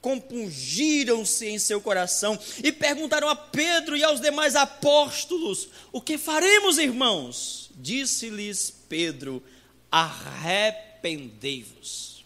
[0.00, 6.78] compungiram-se em seu coração e perguntaram a Pedro e aos demais apóstolos: O que faremos,
[6.78, 7.70] irmãos?
[7.76, 9.42] Disse-lhes Pedro:
[9.90, 12.24] Arrependei-vos.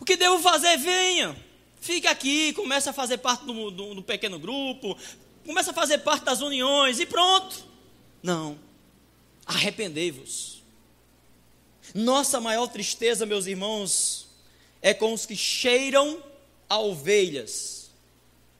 [0.00, 0.76] O que devo fazer?
[0.76, 1.36] Venha.
[1.80, 4.98] Fique aqui, comece a fazer parte do, do, do pequeno grupo,
[5.46, 7.64] começa a fazer parte das uniões e pronto.
[8.22, 8.58] Não.
[9.46, 10.62] Arrependei-vos.
[11.94, 14.26] Nossa maior tristeza, meus irmãos,
[14.82, 16.22] é com os que cheiram
[16.68, 17.90] a ovelhas,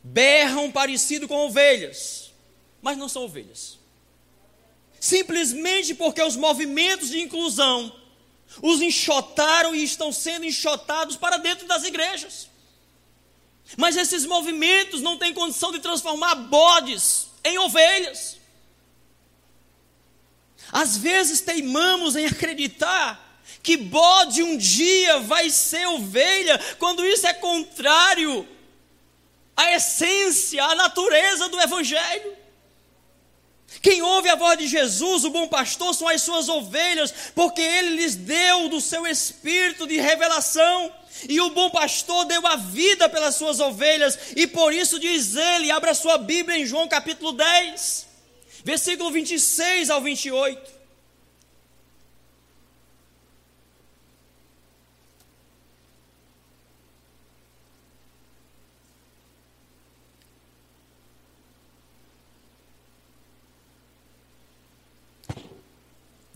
[0.02, 2.32] berram parecido com ovelhas,
[2.80, 3.78] mas não são ovelhas.
[5.00, 7.94] Simplesmente porque os movimentos de inclusão
[8.62, 12.48] os enxotaram e estão sendo enxotados para dentro das igrejas.
[13.76, 18.36] Mas esses movimentos não têm condição de transformar bodes em ovelhas.
[20.70, 23.24] Às vezes teimamos em acreditar
[23.62, 28.46] que bode um dia vai ser ovelha, quando isso é contrário
[29.56, 32.36] à essência, à natureza do Evangelho.
[33.82, 37.96] Quem ouve a voz de Jesus, o bom pastor, são as suas ovelhas, porque ele
[37.96, 40.92] lhes deu do seu espírito de revelação.
[41.28, 45.70] E o bom pastor deu a vida pelas suas ovelhas, e por isso diz ele,
[45.70, 48.06] abra sua Bíblia em João capítulo 10,
[48.64, 50.76] versículo 26 ao 28.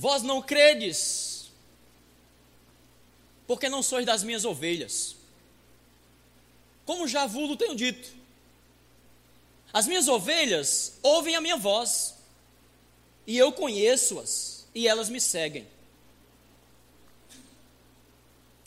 [0.01, 1.30] Vós não credes,
[3.51, 5.17] porque não sois das minhas ovelhas.
[6.87, 8.09] Como já vos tenho dito,
[9.73, 12.15] as minhas ovelhas ouvem a minha voz,
[13.27, 15.67] e eu conheço-as, e elas me seguem.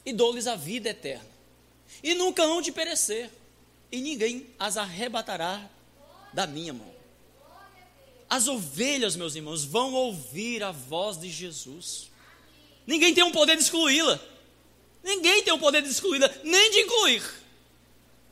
[0.05, 1.31] E dou-lhes a vida eterna,
[2.03, 3.31] e nunca hão de perecer,
[3.89, 5.65] e ninguém as arrebatará
[6.33, 6.93] da minha mão.
[8.29, 12.11] As ovelhas, meus irmãos, vão ouvir a voz de Jesus.
[12.85, 14.32] Ninguém tem o um poder de excluí-la.
[15.03, 17.23] Ninguém tem o poder de excluí-la, nem de incluir.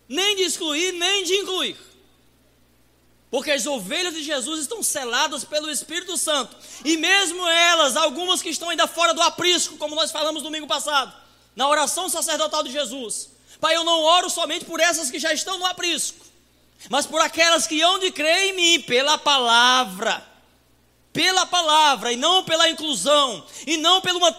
[0.07, 1.77] Nem de excluir, nem de incluir.
[3.29, 6.55] Porque as ovelhas de Jesus estão seladas pelo Espírito Santo.
[6.83, 11.13] E mesmo elas, algumas que estão ainda fora do aprisco, como nós falamos domingo passado,
[11.55, 13.29] na oração sacerdotal de Jesus.
[13.59, 16.25] Pai, eu não oro somente por essas que já estão no aprisco,
[16.89, 20.29] mas por aquelas que hão de crer em mim, pela palavra.
[21.13, 24.31] Pela palavra, e não pela inclusão, e não por uma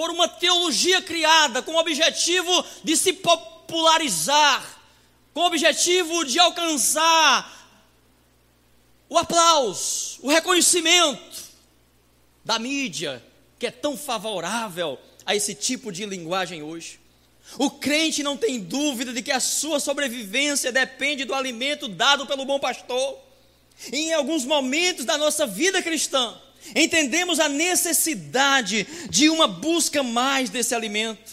[0.00, 4.80] por uma teologia criada com o objetivo de se popularizar,
[5.34, 7.68] com o objetivo de alcançar
[9.10, 11.42] o aplauso, o reconhecimento
[12.42, 13.22] da mídia,
[13.58, 16.98] que é tão favorável a esse tipo de linguagem hoje.
[17.58, 22.46] O crente não tem dúvida de que a sua sobrevivência depende do alimento dado pelo
[22.46, 23.18] bom pastor.
[23.92, 26.40] E em alguns momentos da nossa vida cristã,
[26.74, 31.32] entendemos a necessidade de uma busca mais desse alimento,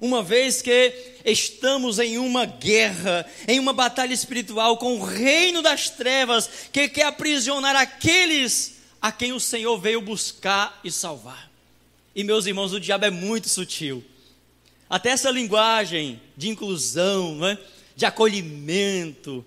[0.00, 0.92] uma vez que
[1.24, 7.06] estamos em uma guerra, em uma batalha espiritual com o reino das trevas que quer
[7.06, 11.50] aprisionar aqueles a quem o Senhor veio buscar e salvar.
[12.14, 14.04] E meus irmãos, o diabo é muito sutil.
[14.88, 17.58] Até essa linguagem de inclusão, é?
[17.96, 19.44] de acolhimento,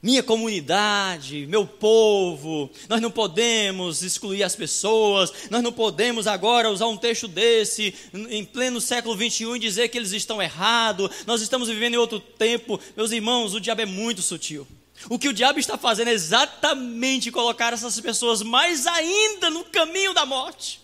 [0.00, 6.86] minha comunidade, meu povo, nós não podemos excluir as pessoas, nós não podemos agora usar
[6.86, 11.68] um texto desse em pleno século 21 e dizer que eles estão errados, nós estamos
[11.68, 12.78] vivendo em outro tempo.
[12.96, 14.66] Meus irmãos, o diabo é muito sutil.
[15.08, 20.14] O que o diabo está fazendo é exatamente colocar essas pessoas mais ainda no caminho
[20.14, 20.80] da morte.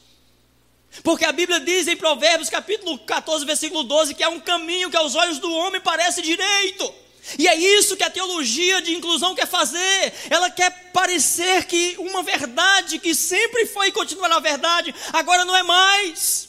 [1.05, 4.97] Porque a Bíblia diz em Provérbios capítulo 14, versículo 12, que há um caminho que
[4.97, 7.04] aos olhos do homem parece direito
[7.39, 10.13] e é isso que a teologia de inclusão quer fazer.
[10.31, 15.57] Ela quer parecer que uma verdade que sempre foi e continua na verdade, agora não
[15.57, 16.49] é mais.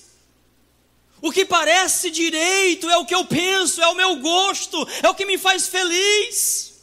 [1.21, 5.15] O que parece direito é o que eu penso, é o meu gosto, é o
[5.15, 6.73] que me faz feliz.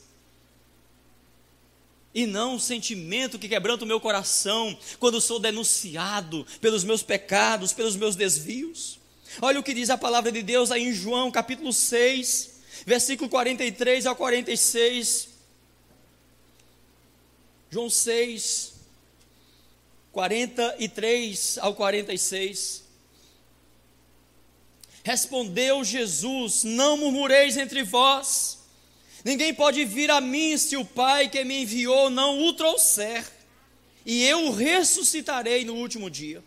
[2.14, 7.72] E não o sentimento que quebranta o meu coração quando sou denunciado pelos meus pecados,
[7.72, 8.98] pelos meus desvios.
[9.40, 12.51] Olha o que diz a palavra de Deus aí em João capítulo 6,
[12.86, 15.28] versículo 43 ao 46.
[17.70, 18.74] João 6,
[20.12, 22.82] 43 ao 46.
[25.02, 28.58] Respondeu Jesus: Não murmureis entre vós.
[29.24, 33.24] Ninguém pode vir a mim se o Pai que me enviou não o trouxer,
[34.04, 36.42] e eu o ressuscitarei no último dia.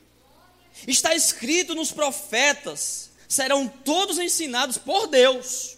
[0.88, 5.78] Está escrito nos profetas: serão todos ensinados por Deus.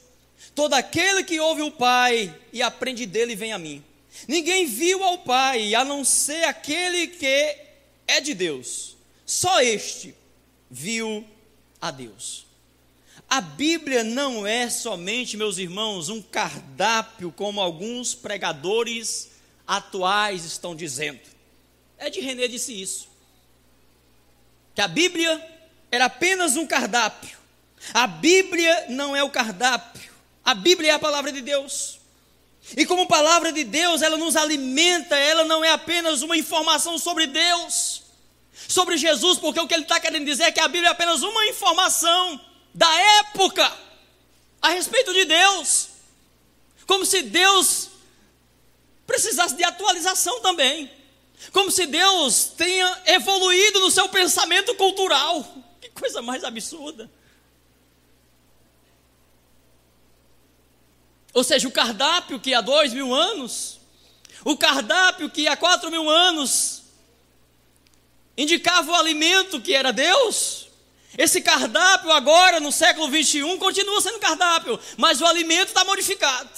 [0.57, 3.83] Todo aquele que ouve o Pai e aprende dele vem a mim.
[4.27, 7.55] Ninguém viu ao Pai a não ser aquele que
[8.07, 8.97] é de Deus.
[9.23, 10.15] Só este
[10.67, 11.23] viu
[11.79, 12.47] a Deus.
[13.29, 19.29] A Bíblia não é somente, meus irmãos, um cardápio, como alguns pregadores
[19.67, 21.21] atuais estão dizendo.
[21.99, 23.07] É de René disse isso.
[24.73, 25.39] Que a Bíblia
[25.91, 27.37] era apenas um cardápio.
[27.93, 30.16] A Bíblia não é o cardápio.
[30.47, 31.99] A Bíblia é a palavra de Deus.
[32.77, 37.27] E como palavra de Deus, ela nos alimenta, ela não é apenas uma informação sobre
[37.27, 38.03] Deus,
[38.65, 41.21] sobre Jesus, porque o que ele está querendo dizer é que a Bíblia é apenas
[41.21, 42.39] uma informação
[42.73, 42.89] da
[43.19, 43.69] época
[44.61, 45.89] a respeito de Deus,
[46.85, 47.89] como se Deus
[49.05, 50.89] precisasse de atualização também,
[51.51, 55.45] como se Deus tenha evoluído no seu pensamento cultural.
[55.81, 57.11] Que coisa mais absurda.
[61.37, 63.79] Ou seja, o cardápio que há dois mil anos,
[64.43, 66.81] o cardápio que há quatro mil anos
[68.35, 70.67] indicava o alimento que era Deus,
[71.15, 76.49] esse cardápio agora, no século 21, continua sendo cardápio, mas o alimento está modificado.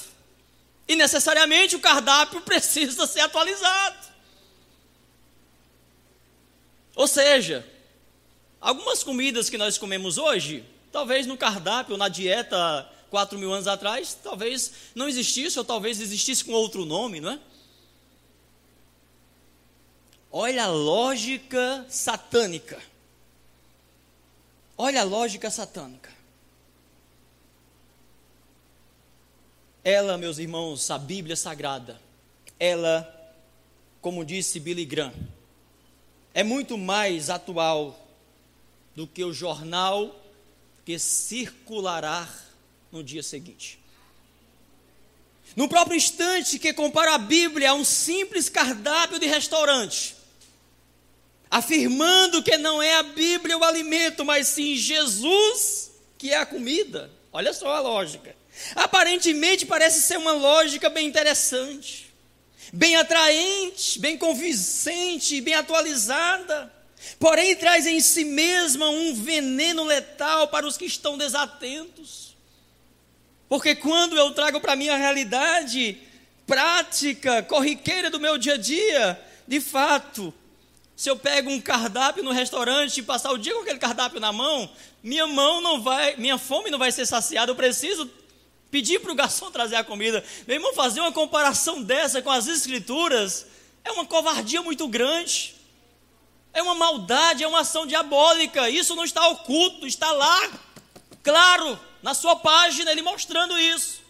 [0.88, 4.08] E necessariamente o cardápio precisa ser atualizado.
[6.96, 7.68] Ou seja,
[8.62, 14.18] algumas comidas que nós comemos hoje, talvez no cardápio, na dieta quatro mil anos atrás,
[14.24, 17.40] talvez não existisse, ou talvez existisse com outro nome, não é?
[20.32, 22.82] Olha a lógica satânica.
[24.78, 26.10] Olha a lógica satânica.
[29.84, 32.00] Ela, meus irmãos, a Bíblia Sagrada,
[32.60, 33.36] ela,
[34.02, 35.14] como disse Billy Graham,
[36.34, 38.08] é muito mais atual
[38.96, 40.16] do que o jornal
[40.86, 42.28] que circulará
[42.92, 43.80] no dia seguinte.
[45.56, 50.16] No próprio instante que compara a Bíblia a um simples cardápio de restaurante,
[51.50, 57.10] afirmando que não é a Bíblia o alimento, mas sim Jesus que é a comida.
[57.32, 58.36] Olha só a lógica.
[58.76, 62.14] Aparentemente parece ser uma lógica bem interessante,
[62.74, 66.72] bem atraente, bem convincente, bem atualizada.
[67.18, 72.29] Porém, traz em si mesma um veneno letal para os que estão desatentos.
[73.50, 75.98] Porque quando eu trago para a minha realidade
[76.46, 80.32] prática, corriqueira do meu dia a dia, de fato,
[80.96, 84.32] se eu pego um cardápio no restaurante e passar o dia com aquele cardápio na
[84.32, 84.70] mão,
[85.02, 87.52] minha mão não vai, minha fome não vai ser saciada.
[87.52, 88.08] Eu preciso
[88.70, 90.24] pedir para o garçom trazer a comida.
[90.46, 93.48] Meu irmão, fazer uma comparação dessa com as escrituras
[93.84, 95.56] é uma covardia muito grande.
[96.54, 98.70] É uma maldade, é uma ação diabólica.
[98.70, 100.52] Isso não está oculto, está lá,
[101.24, 104.02] claro, na sua página, ele mostrando isso.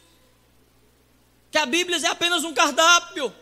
[1.52, 3.34] Que a Bíblia é apenas um cardápio.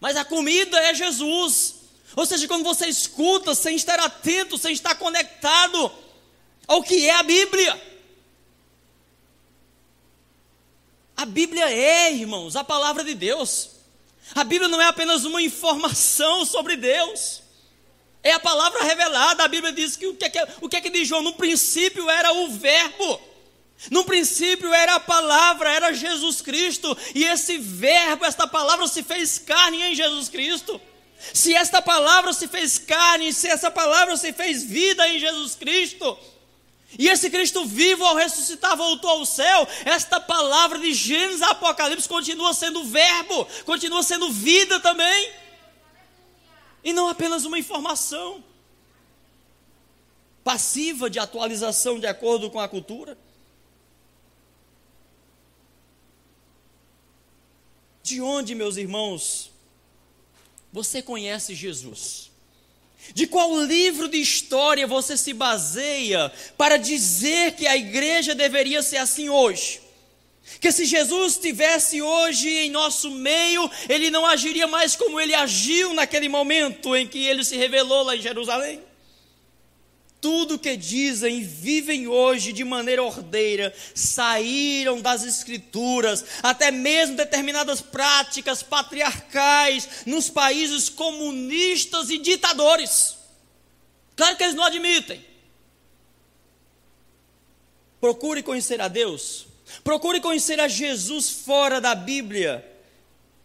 [0.00, 1.76] Mas a comida é Jesus.
[2.14, 5.90] Ou seja, quando você escuta sem estar atento, sem estar conectado
[6.66, 7.92] ao que é a Bíblia.
[11.16, 13.70] A Bíblia é, irmãos, a palavra de Deus.
[14.34, 17.41] A Bíblia não é apenas uma informação sobre Deus.
[18.22, 19.44] É a palavra revelada.
[19.44, 21.22] A Bíblia diz que o que é que, o que, é que diz João?
[21.22, 23.32] No princípio era o Verbo.
[23.90, 29.38] No princípio era a palavra, era Jesus Cristo, e esse verbo, esta palavra se fez
[29.38, 30.80] carne em Jesus Cristo.
[31.32, 36.16] Se esta palavra se fez carne, se essa palavra se fez vida em Jesus Cristo,
[36.98, 42.52] e esse Cristo vivo ao ressuscitar voltou ao céu, esta palavra de Gênesis Apocalipse continua
[42.52, 45.32] sendo verbo, continua sendo vida também,
[46.84, 48.42] e não apenas uma informação
[50.42, 53.16] passiva de atualização de acordo com a cultura.
[58.02, 59.50] De onde, meus irmãos,
[60.72, 62.30] você conhece Jesus?
[63.14, 68.96] De qual livro de história você se baseia para dizer que a igreja deveria ser
[68.96, 69.80] assim hoje?
[70.60, 75.94] Que se Jesus estivesse hoje em nosso meio, ele não agiria mais como ele agiu
[75.94, 78.82] naquele momento em que ele se revelou lá em Jerusalém?
[80.22, 88.62] tudo que dizem, vivem hoje de maneira ordeira, saíram das Escrituras, até mesmo determinadas práticas
[88.62, 93.16] patriarcais nos países comunistas e ditadores.
[94.14, 95.26] Claro que eles não admitem.
[98.00, 99.46] Procure conhecer a Deus.
[99.84, 102.68] Procure conhecer a Jesus fora da Bíblia.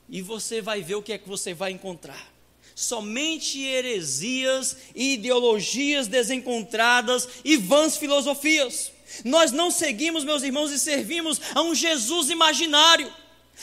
[0.09, 2.31] E você vai ver o que é que você vai encontrar.
[2.75, 8.91] Somente heresias ideologias desencontradas e vãs filosofias.
[9.23, 13.11] Nós não seguimos, meus irmãos, e servimos a um Jesus imaginário,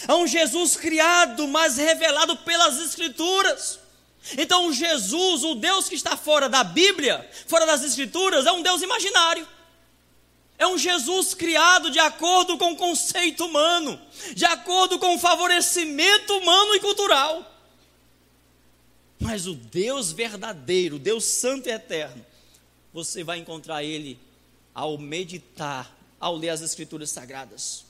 [0.08, 3.78] a um Jesus criado, mas revelado pelas Escrituras.
[4.38, 8.82] Então, Jesus, o Deus que está fora da Bíblia, fora das Escrituras, é um Deus
[8.82, 9.46] imaginário.
[10.58, 14.00] É um Jesus criado de acordo com o conceito humano,
[14.34, 17.50] de acordo com o favorecimento humano e cultural.
[19.18, 22.24] Mas o Deus verdadeiro, Deus santo e eterno,
[22.92, 24.18] você vai encontrar ele
[24.74, 27.84] ao meditar, ao ler as Escrituras sagradas.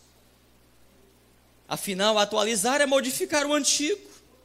[1.68, 4.00] Afinal, atualizar é modificar o antigo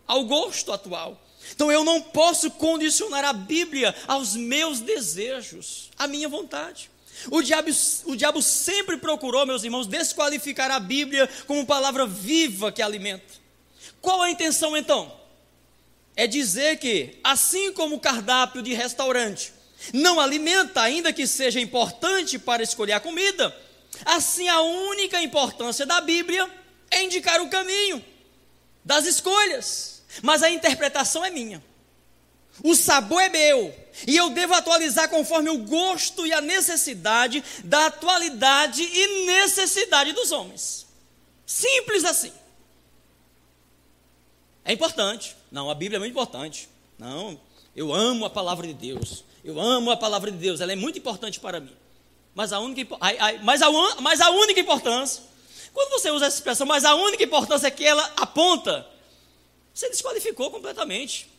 [0.07, 1.21] ao gosto atual.
[1.51, 6.89] Então eu não posso condicionar a Bíblia aos meus desejos, à minha vontade.
[7.29, 7.69] O diabo,
[8.05, 13.33] o diabo sempre procurou, meus irmãos, desqualificar a Bíblia como palavra viva que alimenta.
[14.01, 15.19] Qual a intenção então?
[16.15, 19.53] É dizer que, assim como o cardápio de restaurante
[19.93, 23.55] não alimenta, ainda que seja importante para escolher a comida,
[24.05, 26.49] assim a única importância da Bíblia
[26.91, 28.03] é indicar o caminho
[28.83, 31.63] das escolhas, mas a interpretação é minha.
[32.63, 33.73] O sabor é meu,
[34.07, 40.31] e eu devo atualizar conforme o gosto e a necessidade da atualidade e necessidade dos
[40.31, 40.85] homens.
[41.45, 42.31] Simples assim.
[44.63, 45.35] É importante.
[45.51, 46.69] Não, a Bíblia é muito importante.
[46.97, 47.39] Não,
[47.75, 49.23] eu amo a palavra de Deus.
[49.43, 51.75] Eu amo a palavra de Deus, ela é muito importante para mim.
[52.35, 52.97] Mas a única,
[53.41, 55.23] mas a, mas a única importância,
[55.73, 58.85] quando você usa essa expressão, mas a única importância é que ela aponta,
[59.73, 61.29] você desqualificou completamente.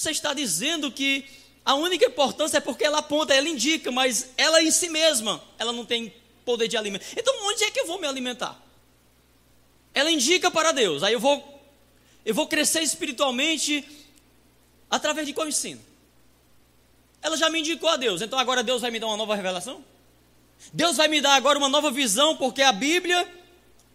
[0.00, 1.26] Você está dizendo que
[1.62, 5.74] a única importância é porque ela aponta, ela indica, mas ela em si mesma, ela
[5.74, 6.10] não tem
[6.42, 7.04] poder de alimento.
[7.14, 8.58] Então, onde é que eu vou me alimentar?
[9.92, 11.02] Ela indica para Deus.
[11.02, 11.60] Aí eu vou
[12.24, 13.86] eu vou crescer espiritualmente
[14.88, 15.82] através de qual ensino?
[17.20, 19.84] Ela já me indicou a Deus, então agora Deus vai me dar uma nova revelação?
[20.72, 23.30] Deus vai me dar agora uma nova visão, porque a Bíblia,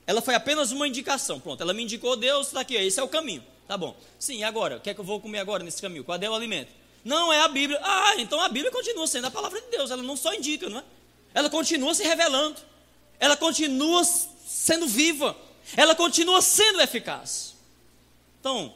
[0.06, 1.39] ela foi apenas uma indicação.
[1.39, 3.55] Pronto, ela me indicou Deus, está aqui, esse é o caminho.
[3.68, 3.95] Tá bom.
[4.20, 4.78] Sim, agora?
[4.78, 6.03] O que é que eu vou comer agora nesse caminho?
[6.03, 6.72] Qual é o alimento?
[7.03, 7.80] Não, é a Bíblia.
[7.84, 9.91] Ah, então a Bíblia continua sendo a palavra de Deus.
[9.91, 10.84] Ela não só indica, não é?
[11.34, 12.59] Ela continua se revelando.
[13.20, 15.36] Ela continua sendo viva.
[15.76, 17.55] Ela continua sendo eficaz.
[18.39, 18.74] Então,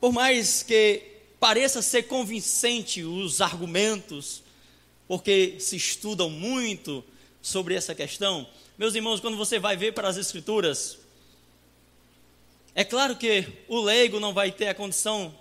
[0.00, 1.02] por mais que
[1.38, 4.42] pareça ser convincente os argumentos,
[5.06, 7.04] porque se estudam muito
[7.42, 8.46] sobre essa questão,
[8.78, 10.98] meus irmãos, quando você vai ver para as Escrituras,
[12.76, 15.34] é claro que o leigo não vai ter a condição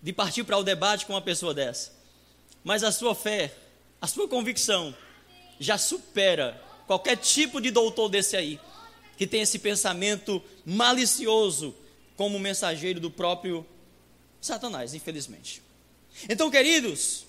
[0.00, 1.90] de partir para o debate com uma pessoa dessa.
[2.62, 3.52] Mas a sua fé,
[4.00, 4.94] a sua convicção,
[5.58, 8.60] já supera qualquer tipo de doutor desse aí,
[9.18, 11.74] que tem esse pensamento malicioso
[12.16, 13.66] como mensageiro do próprio
[14.40, 15.60] Satanás, infelizmente.
[16.28, 17.26] Então, queridos,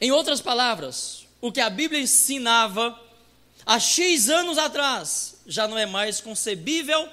[0.00, 3.00] em outras palavras, o que a Bíblia ensinava
[3.64, 7.08] há X anos atrás já não é mais concebível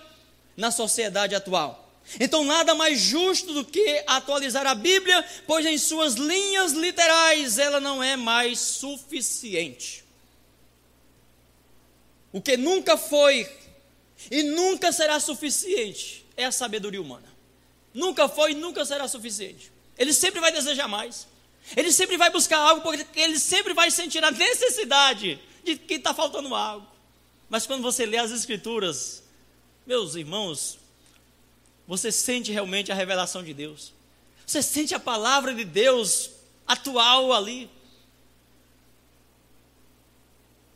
[0.60, 1.89] na sociedade atual.
[2.20, 7.80] Então, nada mais justo do que atualizar a Bíblia, pois em suas linhas literais ela
[7.80, 10.03] não é mais suficiente.
[12.32, 13.49] O que nunca foi
[14.30, 17.28] e nunca será suficiente é a sabedoria humana.
[17.93, 19.72] Nunca foi e nunca será suficiente.
[19.97, 21.28] Ele sempre vai desejar mais.
[21.76, 26.14] Ele sempre vai buscar algo, porque ele sempre vai sentir a necessidade de que está
[26.14, 26.88] faltando algo.
[27.49, 29.24] Mas quando você lê as Escrituras,
[29.89, 30.77] meus irmãos,
[31.87, 33.91] você sente realmente a revelação de Deus.
[34.45, 36.29] Você sente a palavra de Deus
[36.67, 37.67] atual ali.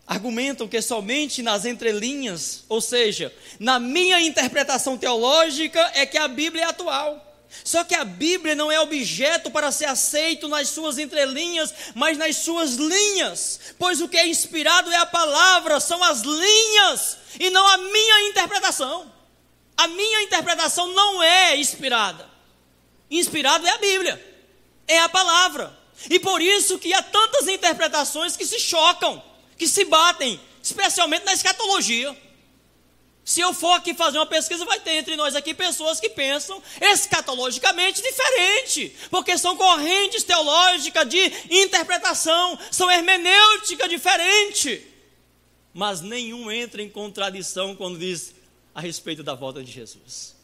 [0.07, 6.63] Argumentam que somente nas entrelinhas, ou seja, na minha interpretação teológica, é que a Bíblia
[6.63, 7.32] é atual.
[7.63, 12.37] Só que a Bíblia não é objeto para ser aceito nas suas entrelinhas, mas nas
[12.37, 17.65] suas linhas, pois o que é inspirado é a palavra, são as linhas, e não
[17.67, 19.11] a minha interpretação.
[19.77, 22.29] A minha interpretação não é inspirada.
[23.09, 24.43] Inspirado é a Bíblia,
[24.87, 25.77] é a palavra.
[26.09, 29.23] E por isso que há tantas interpretações que se chocam,
[29.57, 32.15] que se batem, especialmente na escatologia.
[33.25, 36.61] Se eu for aqui fazer uma pesquisa, vai ter entre nós aqui pessoas que pensam
[36.81, 44.85] escatologicamente diferente, porque são correntes teológicas de interpretação, são hermenêutica diferente.
[45.73, 48.35] Mas nenhum entra em contradição quando diz
[48.75, 50.35] a respeito da volta de Jesus.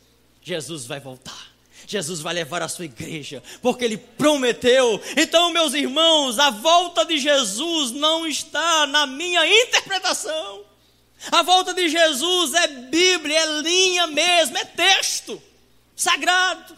[0.41, 1.49] Jesus vai voltar.
[1.85, 5.01] Jesus vai levar a sua igreja, porque ele prometeu.
[5.17, 10.68] Então, meus irmãos, a volta de Jesus não está na minha interpretação.
[11.31, 15.41] A volta de Jesus é Bíblia, é linha mesmo, é texto
[15.95, 16.77] sagrado.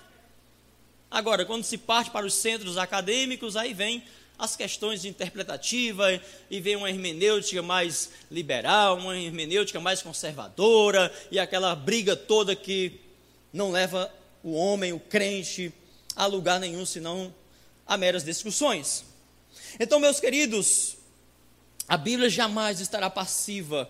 [1.10, 4.04] Agora, quando se parte para os centros acadêmicos, aí vem
[4.40, 6.20] as questões de interpretativa
[6.50, 13.00] e vem uma hermenêutica mais liberal, uma hermenêutica mais conservadora e aquela briga toda que
[13.54, 14.12] não leva
[14.44, 15.72] o homem, o crente,
[16.16, 17.34] a lugar nenhum senão
[17.86, 19.06] a meras discussões.
[19.80, 20.98] Então, meus queridos,
[21.88, 23.88] a Bíblia jamais estará passiva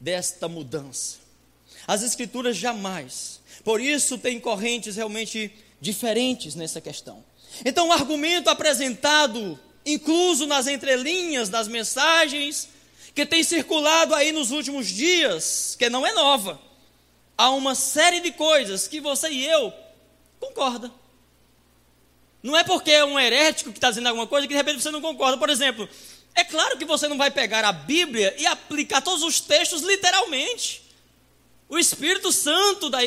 [0.00, 1.18] desta mudança.
[1.86, 3.40] As Escrituras jamais.
[3.64, 7.24] Por isso, tem correntes realmente diferentes nessa questão.
[7.64, 12.68] Então, o argumento apresentado, incluso nas entrelinhas das mensagens,
[13.14, 16.60] que tem circulado aí nos últimos dias, que não é nova,
[17.36, 19.72] há uma série de coisas que você e eu
[20.38, 20.90] concorda.
[22.42, 24.90] Não é porque é um herético que está dizendo alguma coisa que de repente você
[24.90, 25.36] não concorda.
[25.38, 25.88] Por exemplo,
[26.36, 30.82] é claro que você não vai pegar a Bíblia e aplicar todos os textos literalmente.
[31.66, 32.98] O Espírito Santo da,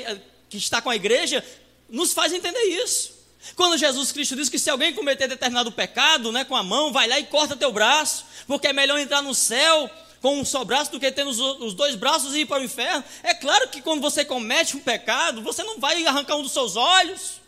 [0.50, 1.46] que está com a igreja
[1.88, 3.20] nos faz entender isso.
[3.56, 7.08] Quando Jesus Cristo diz que se alguém cometer determinado pecado, né, com a mão, vai
[7.08, 9.90] lá e corta teu braço, porque é melhor entrar no céu
[10.22, 12.66] com um só braço do que ter os, os dois braços e ir para o
[12.66, 13.04] inferno.
[13.22, 16.76] É claro que quando você comete um pecado, você não vai arrancar um dos seus
[16.76, 17.40] olhos.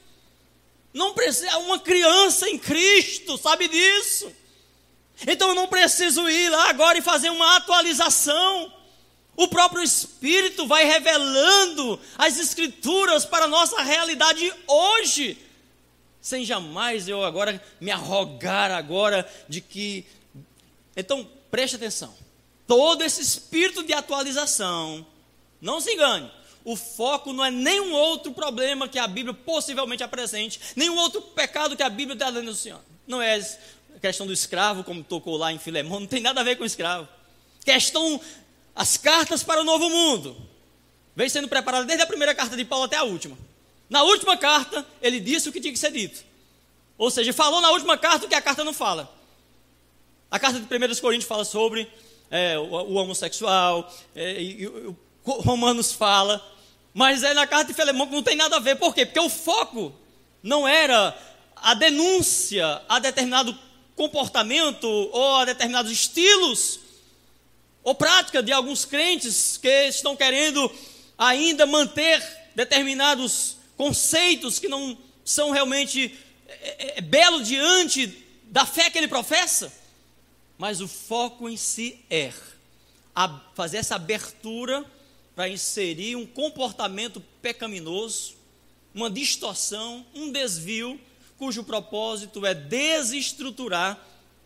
[0.93, 4.31] Não precisa, uma criança em Cristo sabe disso.
[5.27, 8.73] Então eu não preciso ir lá agora e fazer uma atualização.
[9.35, 15.37] O próprio Espírito vai revelando as Escrituras para a nossa realidade hoje,
[16.21, 20.05] sem jamais eu agora me arrogar agora de que.
[20.95, 22.13] Então preste atenção
[22.71, 25.05] todo esse espírito de atualização.
[25.59, 26.31] Não se engane,
[26.63, 31.75] o foco não é nenhum outro problema que a Bíblia possivelmente apresente, nenhum outro pecado
[31.75, 32.83] que a Bíblia está denunciando.
[33.05, 33.41] Não é a
[34.01, 37.07] questão do escravo, como tocou lá em Filemão, não tem nada a ver com escravo.
[37.63, 38.19] Questão,
[38.75, 40.35] as cartas para o novo mundo.
[41.15, 43.37] Vem sendo preparada desde a primeira carta de Paulo até a última.
[43.89, 46.23] Na última carta, ele disse o que tinha que ser dito.
[46.97, 49.13] Ou seja, falou na última carta o que a carta não fala.
[50.29, 51.87] A carta de 1 Coríntios fala sobre
[52.29, 56.41] é, o, o, homossexual, é, e, o Romanos fala,
[56.93, 58.77] mas é na carta de Filemão que não tem nada a ver.
[58.77, 59.05] Por quê?
[59.05, 59.93] Porque o foco
[60.41, 61.15] não era
[61.55, 63.57] a denúncia a determinado
[64.01, 66.79] comportamento ou a determinados estilos
[67.83, 70.71] ou prática de alguns crentes que estão querendo
[71.15, 72.19] ainda manter
[72.55, 78.07] determinados conceitos que não são realmente é, é, é belo diante
[78.45, 79.71] da fé que ele professa.
[80.57, 82.33] Mas o foco em si é
[83.53, 84.83] fazer essa abertura
[85.35, 88.33] para inserir um comportamento pecaminoso,
[88.95, 90.99] uma distorção, um desvio,
[91.41, 93.99] cujo propósito é desestruturar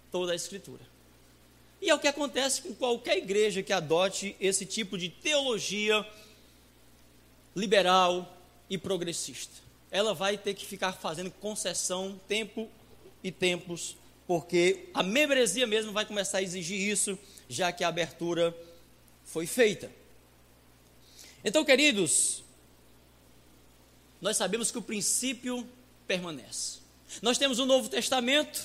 [0.10, 0.80] toda a Escritura.
[1.82, 6.08] E é o que acontece com qualquer igreja que adote esse tipo de teologia
[7.54, 8.34] liberal
[8.70, 9.52] e progressista.
[9.92, 12.70] Ela vai ter que ficar fazendo concessão tempo
[13.22, 17.20] e tempos porque a membresia mesmo vai começar a exigir isso,
[17.50, 18.56] já que a abertura
[19.26, 19.92] foi feita.
[21.44, 22.42] Então, queridos,
[24.22, 25.68] nós sabemos que o princípio
[26.08, 26.85] permanece.
[27.22, 28.64] Nós temos o Novo Testamento,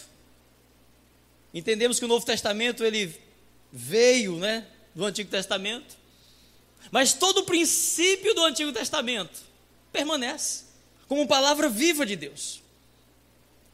[1.53, 3.14] entendemos que o Novo Testamento ele
[3.72, 5.97] veio, né, do Antigo Testamento,
[6.91, 9.41] mas todo o princípio do Antigo Testamento
[9.93, 10.64] permanece
[11.09, 12.61] como palavra viva de Deus.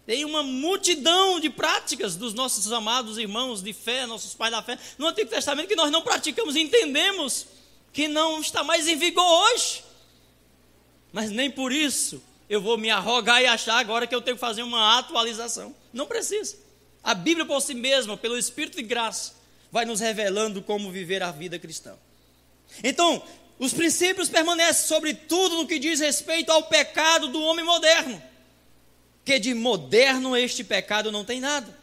[0.07, 4.79] Tem uma multidão de práticas dos nossos amados irmãos de fé, nossos pais da fé,
[4.99, 7.47] no Antigo Testamento que nós não praticamos e entendemos
[7.93, 9.83] que não está mais em vigor hoje.
[11.12, 14.40] Mas nem por isso eu vou me arrogar e achar agora que eu tenho que
[14.40, 15.74] fazer uma atualização.
[15.92, 16.57] Não precisa.
[17.03, 19.34] A Bíblia por si mesma, pelo Espírito de graça,
[19.70, 21.94] vai nos revelando como viver a vida cristã.
[22.82, 23.22] Então,
[23.59, 28.22] os princípios permanecem sobre tudo no que diz respeito ao pecado do homem moderno
[29.26, 31.76] que de moderno este pecado não tem nada.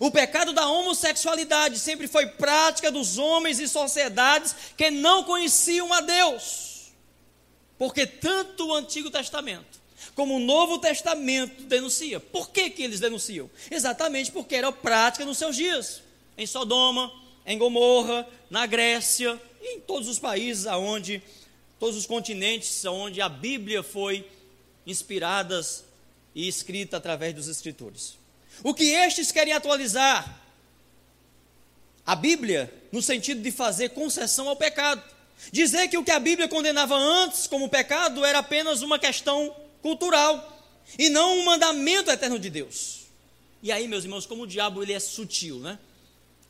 [0.00, 6.00] O pecado da homossexualidade sempre foi prática dos homens e sociedades que não conheciam a
[6.00, 6.90] Deus.
[7.76, 9.78] Porque tanto o Antigo Testamento
[10.14, 12.20] como o Novo Testamento denuncia.
[12.20, 13.50] Por que, que eles denunciam?
[13.70, 16.02] Exatamente porque era prática nos seus dias.
[16.36, 17.12] Em Sodoma,
[17.46, 21.22] em Gomorra, na Grécia e em todos os países aonde,
[21.78, 24.28] todos os continentes onde a Bíblia foi
[24.86, 25.84] inspiradas
[26.34, 28.18] e escrita através dos escritores.
[28.62, 30.42] O que estes querem atualizar?
[32.04, 35.02] A Bíblia, no sentido de fazer concessão ao pecado.
[35.50, 39.54] Dizer que o que a Bíblia condenava antes como pecado era apenas uma questão
[39.86, 40.60] cultural,
[40.98, 43.02] e não um mandamento eterno de Deus.
[43.62, 45.78] E aí, meus irmãos, como o diabo ele é sutil, né?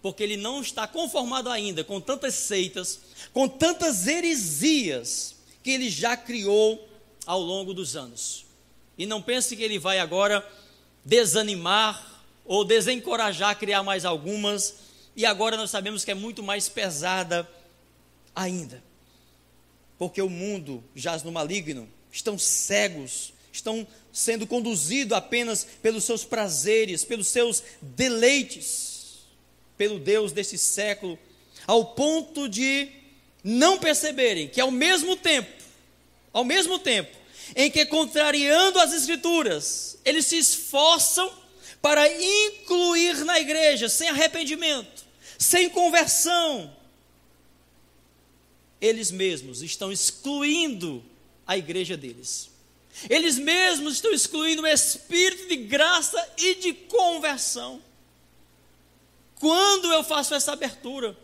[0.00, 2.98] Porque ele não está conformado ainda com tantas seitas,
[3.34, 6.88] com tantas heresias que ele já criou
[7.26, 8.46] ao longo dos anos.
[8.96, 10.42] E não pense que ele vai agora
[11.04, 14.76] desanimar ou desencorajar a criar mais algumas,
[15.14, 17.46] e agora nós sabemos que é muito mais pesada
[18.34, 18.82] ainda.
[19.98, 27.04] Porque o mundo jaz no maligno, estão cegos, estão sendo conduzidos apenas pelos seus prazeres,
[27.04, 29.18] pelos seus deleites,
[29.76, 31.18] pelo Deus desse século,
[31.66, 32.88] ao ponto de
[33.44, 35.50] não perceberem que ao mesmo tempo,
[36.32, 37.16] ao mesmo tempo
[37.54, 41.30] em que contrariando as escrituras, eles se esforçam
[41.80, 45.06] para incluir na igreja sem arrependimento,
[45.38, 46.74] sem conversão,
[48.80, 51.04] eles mesmos estão excluindo
[51.46, 52.50] a igreja deles.
[53.08, 57.82] Eles mesmos estão excluindo o espírito de graça e de conversão.
[59.38, 61.16] Quando eu faço essa abertura,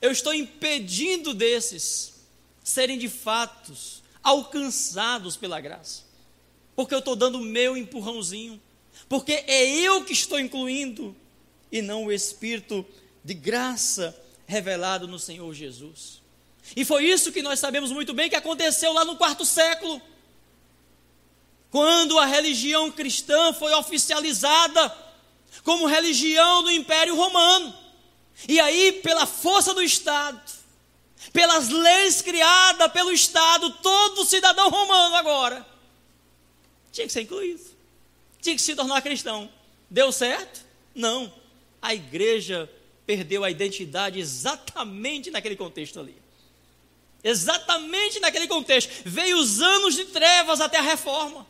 [0.00, 2.14] eu estou impedindo desses
[2.62, 3.72] serem de fato
[4.22, 6.02] alcançados pela graça.
[6.76, 8.60] Porque eu estou dando o meu empurrãozinho.
[9.08, 11.16] Porque é eu que estou incluindo
[11.72, 12.86] e não o Espírito
[13.24, 14.16] de graça
[14.46, 16.17] revelado no Senhor Jesus.
[16.76, 20.00] E foi isso que nós sabemos muito bem que aconteceu lá no quarto século.
[21.70, 24.96] Quando a religião cristã foi oficializada
[25.64, 27.74] como religião do Império Romano.
[28.48, 30.40] E aí, pela força do Estado,
[31.32, 35.66] pelas leis criadas pelo Estado, todo cidadão romano agora
[36.98, 37.62] tinha que ser incluído,
[38.40, 39.48] tinha que se tornar cristão.
[39.88, 40.64] Deu certo?
[40.94, 41.32] Não.
[41.80, 42.68] A igreja
[43.06, 46.16] perdeu a identidade exatamente naquele contexto ali.
[47.28, 48.90] Exatamente naquele contexto.
[49.04, 51.46] Veio os anos de trevas até a reforma.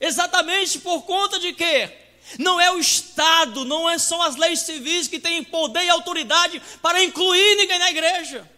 [0.00, 1.92] Exatamente por conta de quê?
[2.38, 6.62] Não é o Estado, não é, são as leis civis que têm poder e autoridade
[6.80, 8.50] para incluir ninguém na igreja,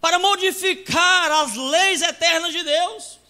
[0.00, 3.20] para modificar as leis eternas de Deus.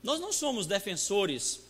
[0.00, 1.60] Nós não somos defensores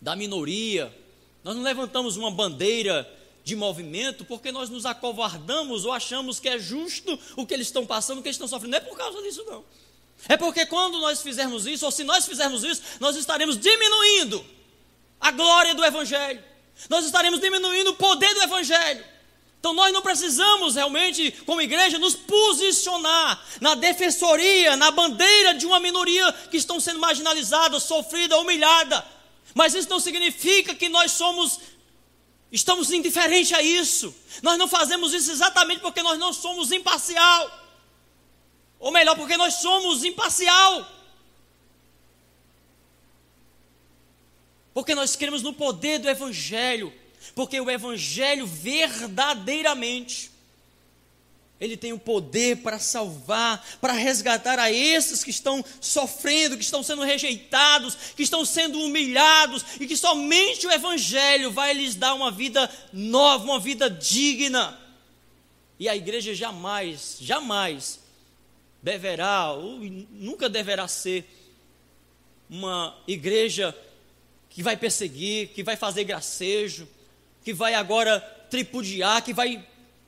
[0.00, 0.96] da minoria,
[1.42, 3.02] nós não levantamos uma bandeira
[3.44, 7.84] de movimento porque nós nos acovardamos ou achamos que é justo o que eles estão
[7.84, 8.70] passando, o que eles estão sofrendo.
[8.70, 9.62] Não é por causa disso, não.
[10.28, 14.44] É porque quando nós fizermos isso, ou se nós fizermos isso, nós estaremos diminuindo
[15.20, 16.42] a glória do Evangelho,
[16.88, 19.04] nós estaremos diminuindo o poder do Evangelho.
[19.60, 25.80] Então nós não precisamos realmente, como igreja, nos posicionar na defensoria, na bandeira de uma
[25.80, 29.04] minoria que estão sendo marginalizada, sofrida, humilhada.
[29.54, 31.60] Mas isso não significa que nós somos
[32.54, 34.14] Estamos indiferentes a isso.
[34.40, 37.50] Nós não fazemos isso exatamente porque nós não somos imparcial.
[38.78, 40.88] Ou melhor, porque nós somos imparcial.
[44.72, 46.94] Porque nós cremos no poder do Evangelho.
[47.34, 50.30] Porque o Evangelho verdadeiramente
[51.60, 56.82] ele tem o poder para salvar, para resgatar a esses que estão sofrendo, que estão
[56.82, 62.30] sendo rejeitados, que estão sendo humilhados e que somente o Evangelho vai lhes dar uma
[62.30, 64.78] vida nova, uma vida digna.
[65.78, 68.00] E a igreja jamais, jamais
[68.82, 69.78] deverá, ou
[70.10, 71.24] nunca deverá ser
[72.50, 73.74] uma igreja
[74.50, 76.86] que vai perseguir, que vai fazer gracejo,
[77.42, 79.64] que vai agora tripudiar, que vai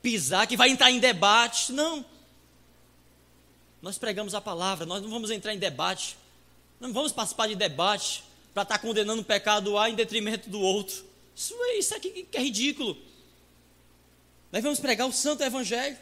[0.07, 1.73] pisar, que vai entrar em debate.
[1.73, 2.07] Não.
[3.83, 6.17] Nós pregamos a palavra, nós não vamos entrar em debate.
[6.79, 8.23] Não vamos participar de debate
[8.55, 11.05] para estar tá condenando o pecado A em detrimento do outro.
[11.35, 12.97] Isso, é, isso aqui que é ridículo.
[14.53, 15.99] Nós vamos pregar o santo evangelho.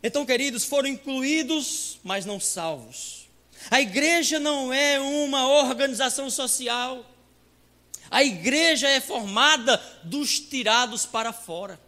[0.00, 3.26] Então, queridos, foram incluídos, mas não salvos.
[3.72, 7.04] A igreja não é uma organização social.
[8.08, 11.82] A igreja é formada dos tirados para fora.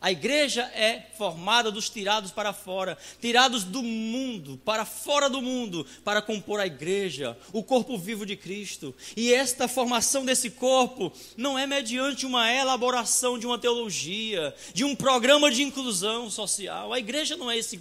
[0.00, 5.86] A igreja é formada dos tirados para fora, tirados do mundo, para fora do mundo,
[6.04, 8.94] para compor a igreja, o corpo vivo de Cristo.
[9.16, 14.94] E esta formação desse corpo não é mediante uma elaboração de uma teologia, de um
[14.94, 16.92] programa de inclusão social.
[16.92, 17.80] A igreja não é esse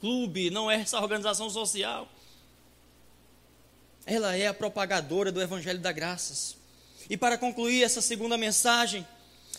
[0.00, 2.08] clube, não é essa organização social.
[4.06, 6.56] Ela é a propagadora do evangelho da graças.
[7.10, 9.06] E para concluir essa segunda mensagem,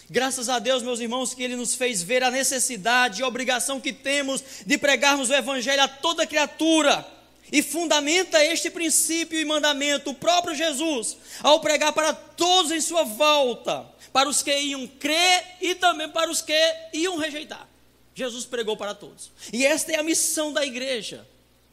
[0.10, 3.82] Graças a Deus, meus irmãos, que Ele nos fez ver a necessidade e a obrigação
[3.82, 7.06] que temos de pregarmos o Evangelho a toda criatura.
[7.52, 13.04] E fundamenta este princípio e mandamento o próprio Jesus, ao pregar para todos em sua
[13.04, 16.54] volta, para os que iam crer e também para os que
[16.94, 17.68] iam rejeitar.
[18.14, 19.32] Jesus pregou para todos.
[19.54, 21.26] E esta é a missão da igreja: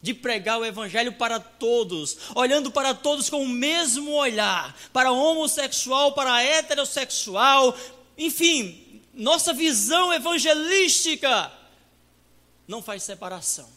[0.04, 6.12] de pregar o evangelho para todos, olhando para todos com o mesmo olhar, para homossexual,
[6.12, 7.74] para heterossexual,
[8.16, 11.52] enfim, nossa visão evangelística
[12.66, 13.68] não faz separação.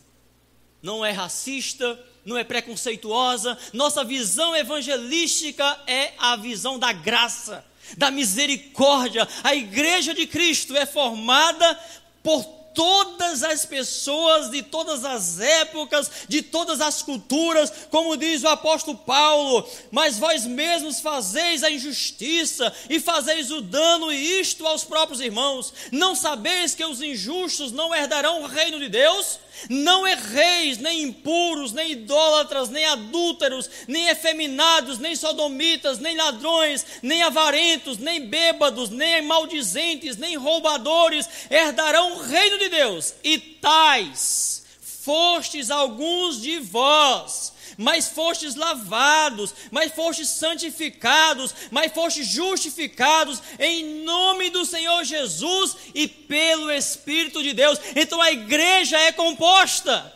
[0.81, 3.57] Não é racista, não é preconceituosa.
[3.73, 7.65] Nossa visão evangelística é a visão da graça,
[7.97, 9.27] da misericórdia.
[9.43, 11.79] A igreja de Cristo é formada
[12.21, 18.47] por todas as pessoas de todas as épocas, de todas as culturas, como diz o
[18.47, 24.83] apóstolo Paulo, mas vós mesmos fazeis a injustiça e fazeis o dano e isto aos
[24.83, 25.73] próprios irmãos.
[25.91, 29.39] Não sabeis que os injustos não herdarão o reino de Deus?
[29.69, 37.21] Não erreis, nem impuros, nem idólatras, nem adúlteros, nem efeminados, nem sodomitas, nem ladrões, nem
[37.23, 43.13] avarentos, nem bêbados, nem maldizentes, nem roubadores herdarão o reino de Deus.
[43.23, 53.41] E tais fostes alguns de vós mas fostes lavados, mas fostes santificados, mas fostes justificados
[53.59, 57.79] em nome do Senhor Jesus e pelo Espírito de Deus.
[57.95, 60.13] Então a igreja é composta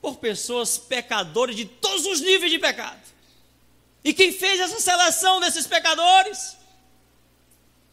[0.00, 2.98] por pessoas pecadoras de todos os níveis de pecado.
[4.02, 6.56] E quem fez essa seleção desses pecadores?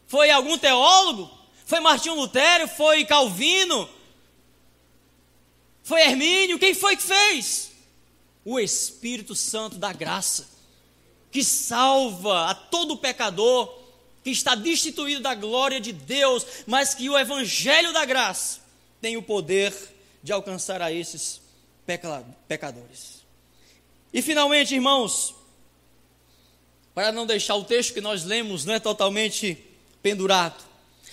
[0.06, 1.30] Foi algum teólogo?
[1.66, 2.66] Foi Martinho Lutero?
[2.66, 3.86] Foi Calvino?
[5.82, 6.58] Foi Hermínio?
[6.58, 7.68] Quem foi que fez?
[8.48, 10.48] O Espírito Santo da graça,
[11.30, 13.78] que salva a todo pecador,
[14.24, 18.60] que está destituído da glória de Deus, mas que o Evangelho da graça
[19.02, 19.74] tem o poder
[20.22, 21.42] de alcançar a esses
[22.48, 23.22] pecadores.
[24.14, 25.34] E finalmente, irmãos,
[26.94, 29.62] para não deixar o texto que nós lemos não é totalmente
[30.02, 30.64] pendurado,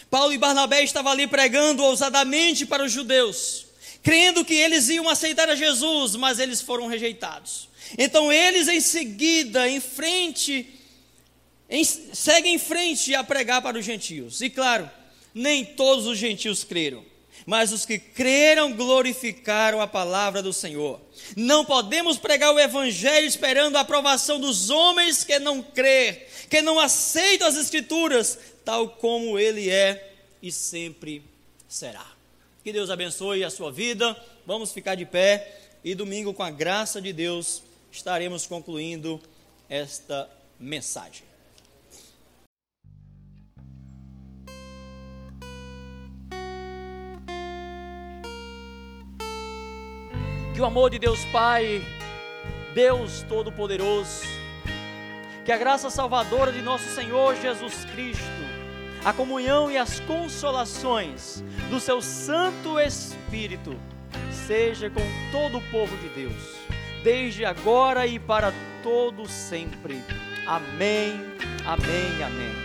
[0.09, 3.64] Paulo e Barnabé estavam ali pregando ousadamente para os judeus
[4.05, 7.67] crendo que eles iam aceitar a Jesus, mas eles foram rejeitados.
[7.97, 10.67] Então eles em seguida, em frente,
[11.67, 14.41] em, seguem em frente a pregar para os gentios.
[14.41, 14.89] E claro,
[15.33, 17.03] nem todos os gentios creram,
[17.47, 21.01] mas os que creram glorificaram a palavra do Senhor.
[21.35, 26.79] Não podemos pregar o evangelho esperando a aprovação dos homens que não crê, que não
[26.79, 31.23] aceitam as escrituras tal como ele é e sempre
[31.67, 32.14] será.
[32.65, 34.19] Que Deus abençoe a sua vida.
[34.43, 37.61] Vamos ficar de pé e domingo, com a graça de Deus,
[37.91, 39.21] estaremos concluindo
[39.69, 40.27] esta
[40.59, 41.23] mensagem.
[50.55, 51.83] Que o amor de Deus Pai,
[52.73, 54.23] Deus Todo-Poderoso,
[55.45, 58.44] que a graça salvadora de nosso Senhor Jesus Cristo,
[59.05, 63.79] a comunhão e as consolações do seu Santo Espírito
[64.31, 65.01] seja com
[65.31, 66.55] todo o povo de Deus,
[67.03, 68.51] desde agora e para
[68.81, 70.01] todo sempre.
[70.47, 71.13] Amém,
[71.65, 72.64] amém, amém.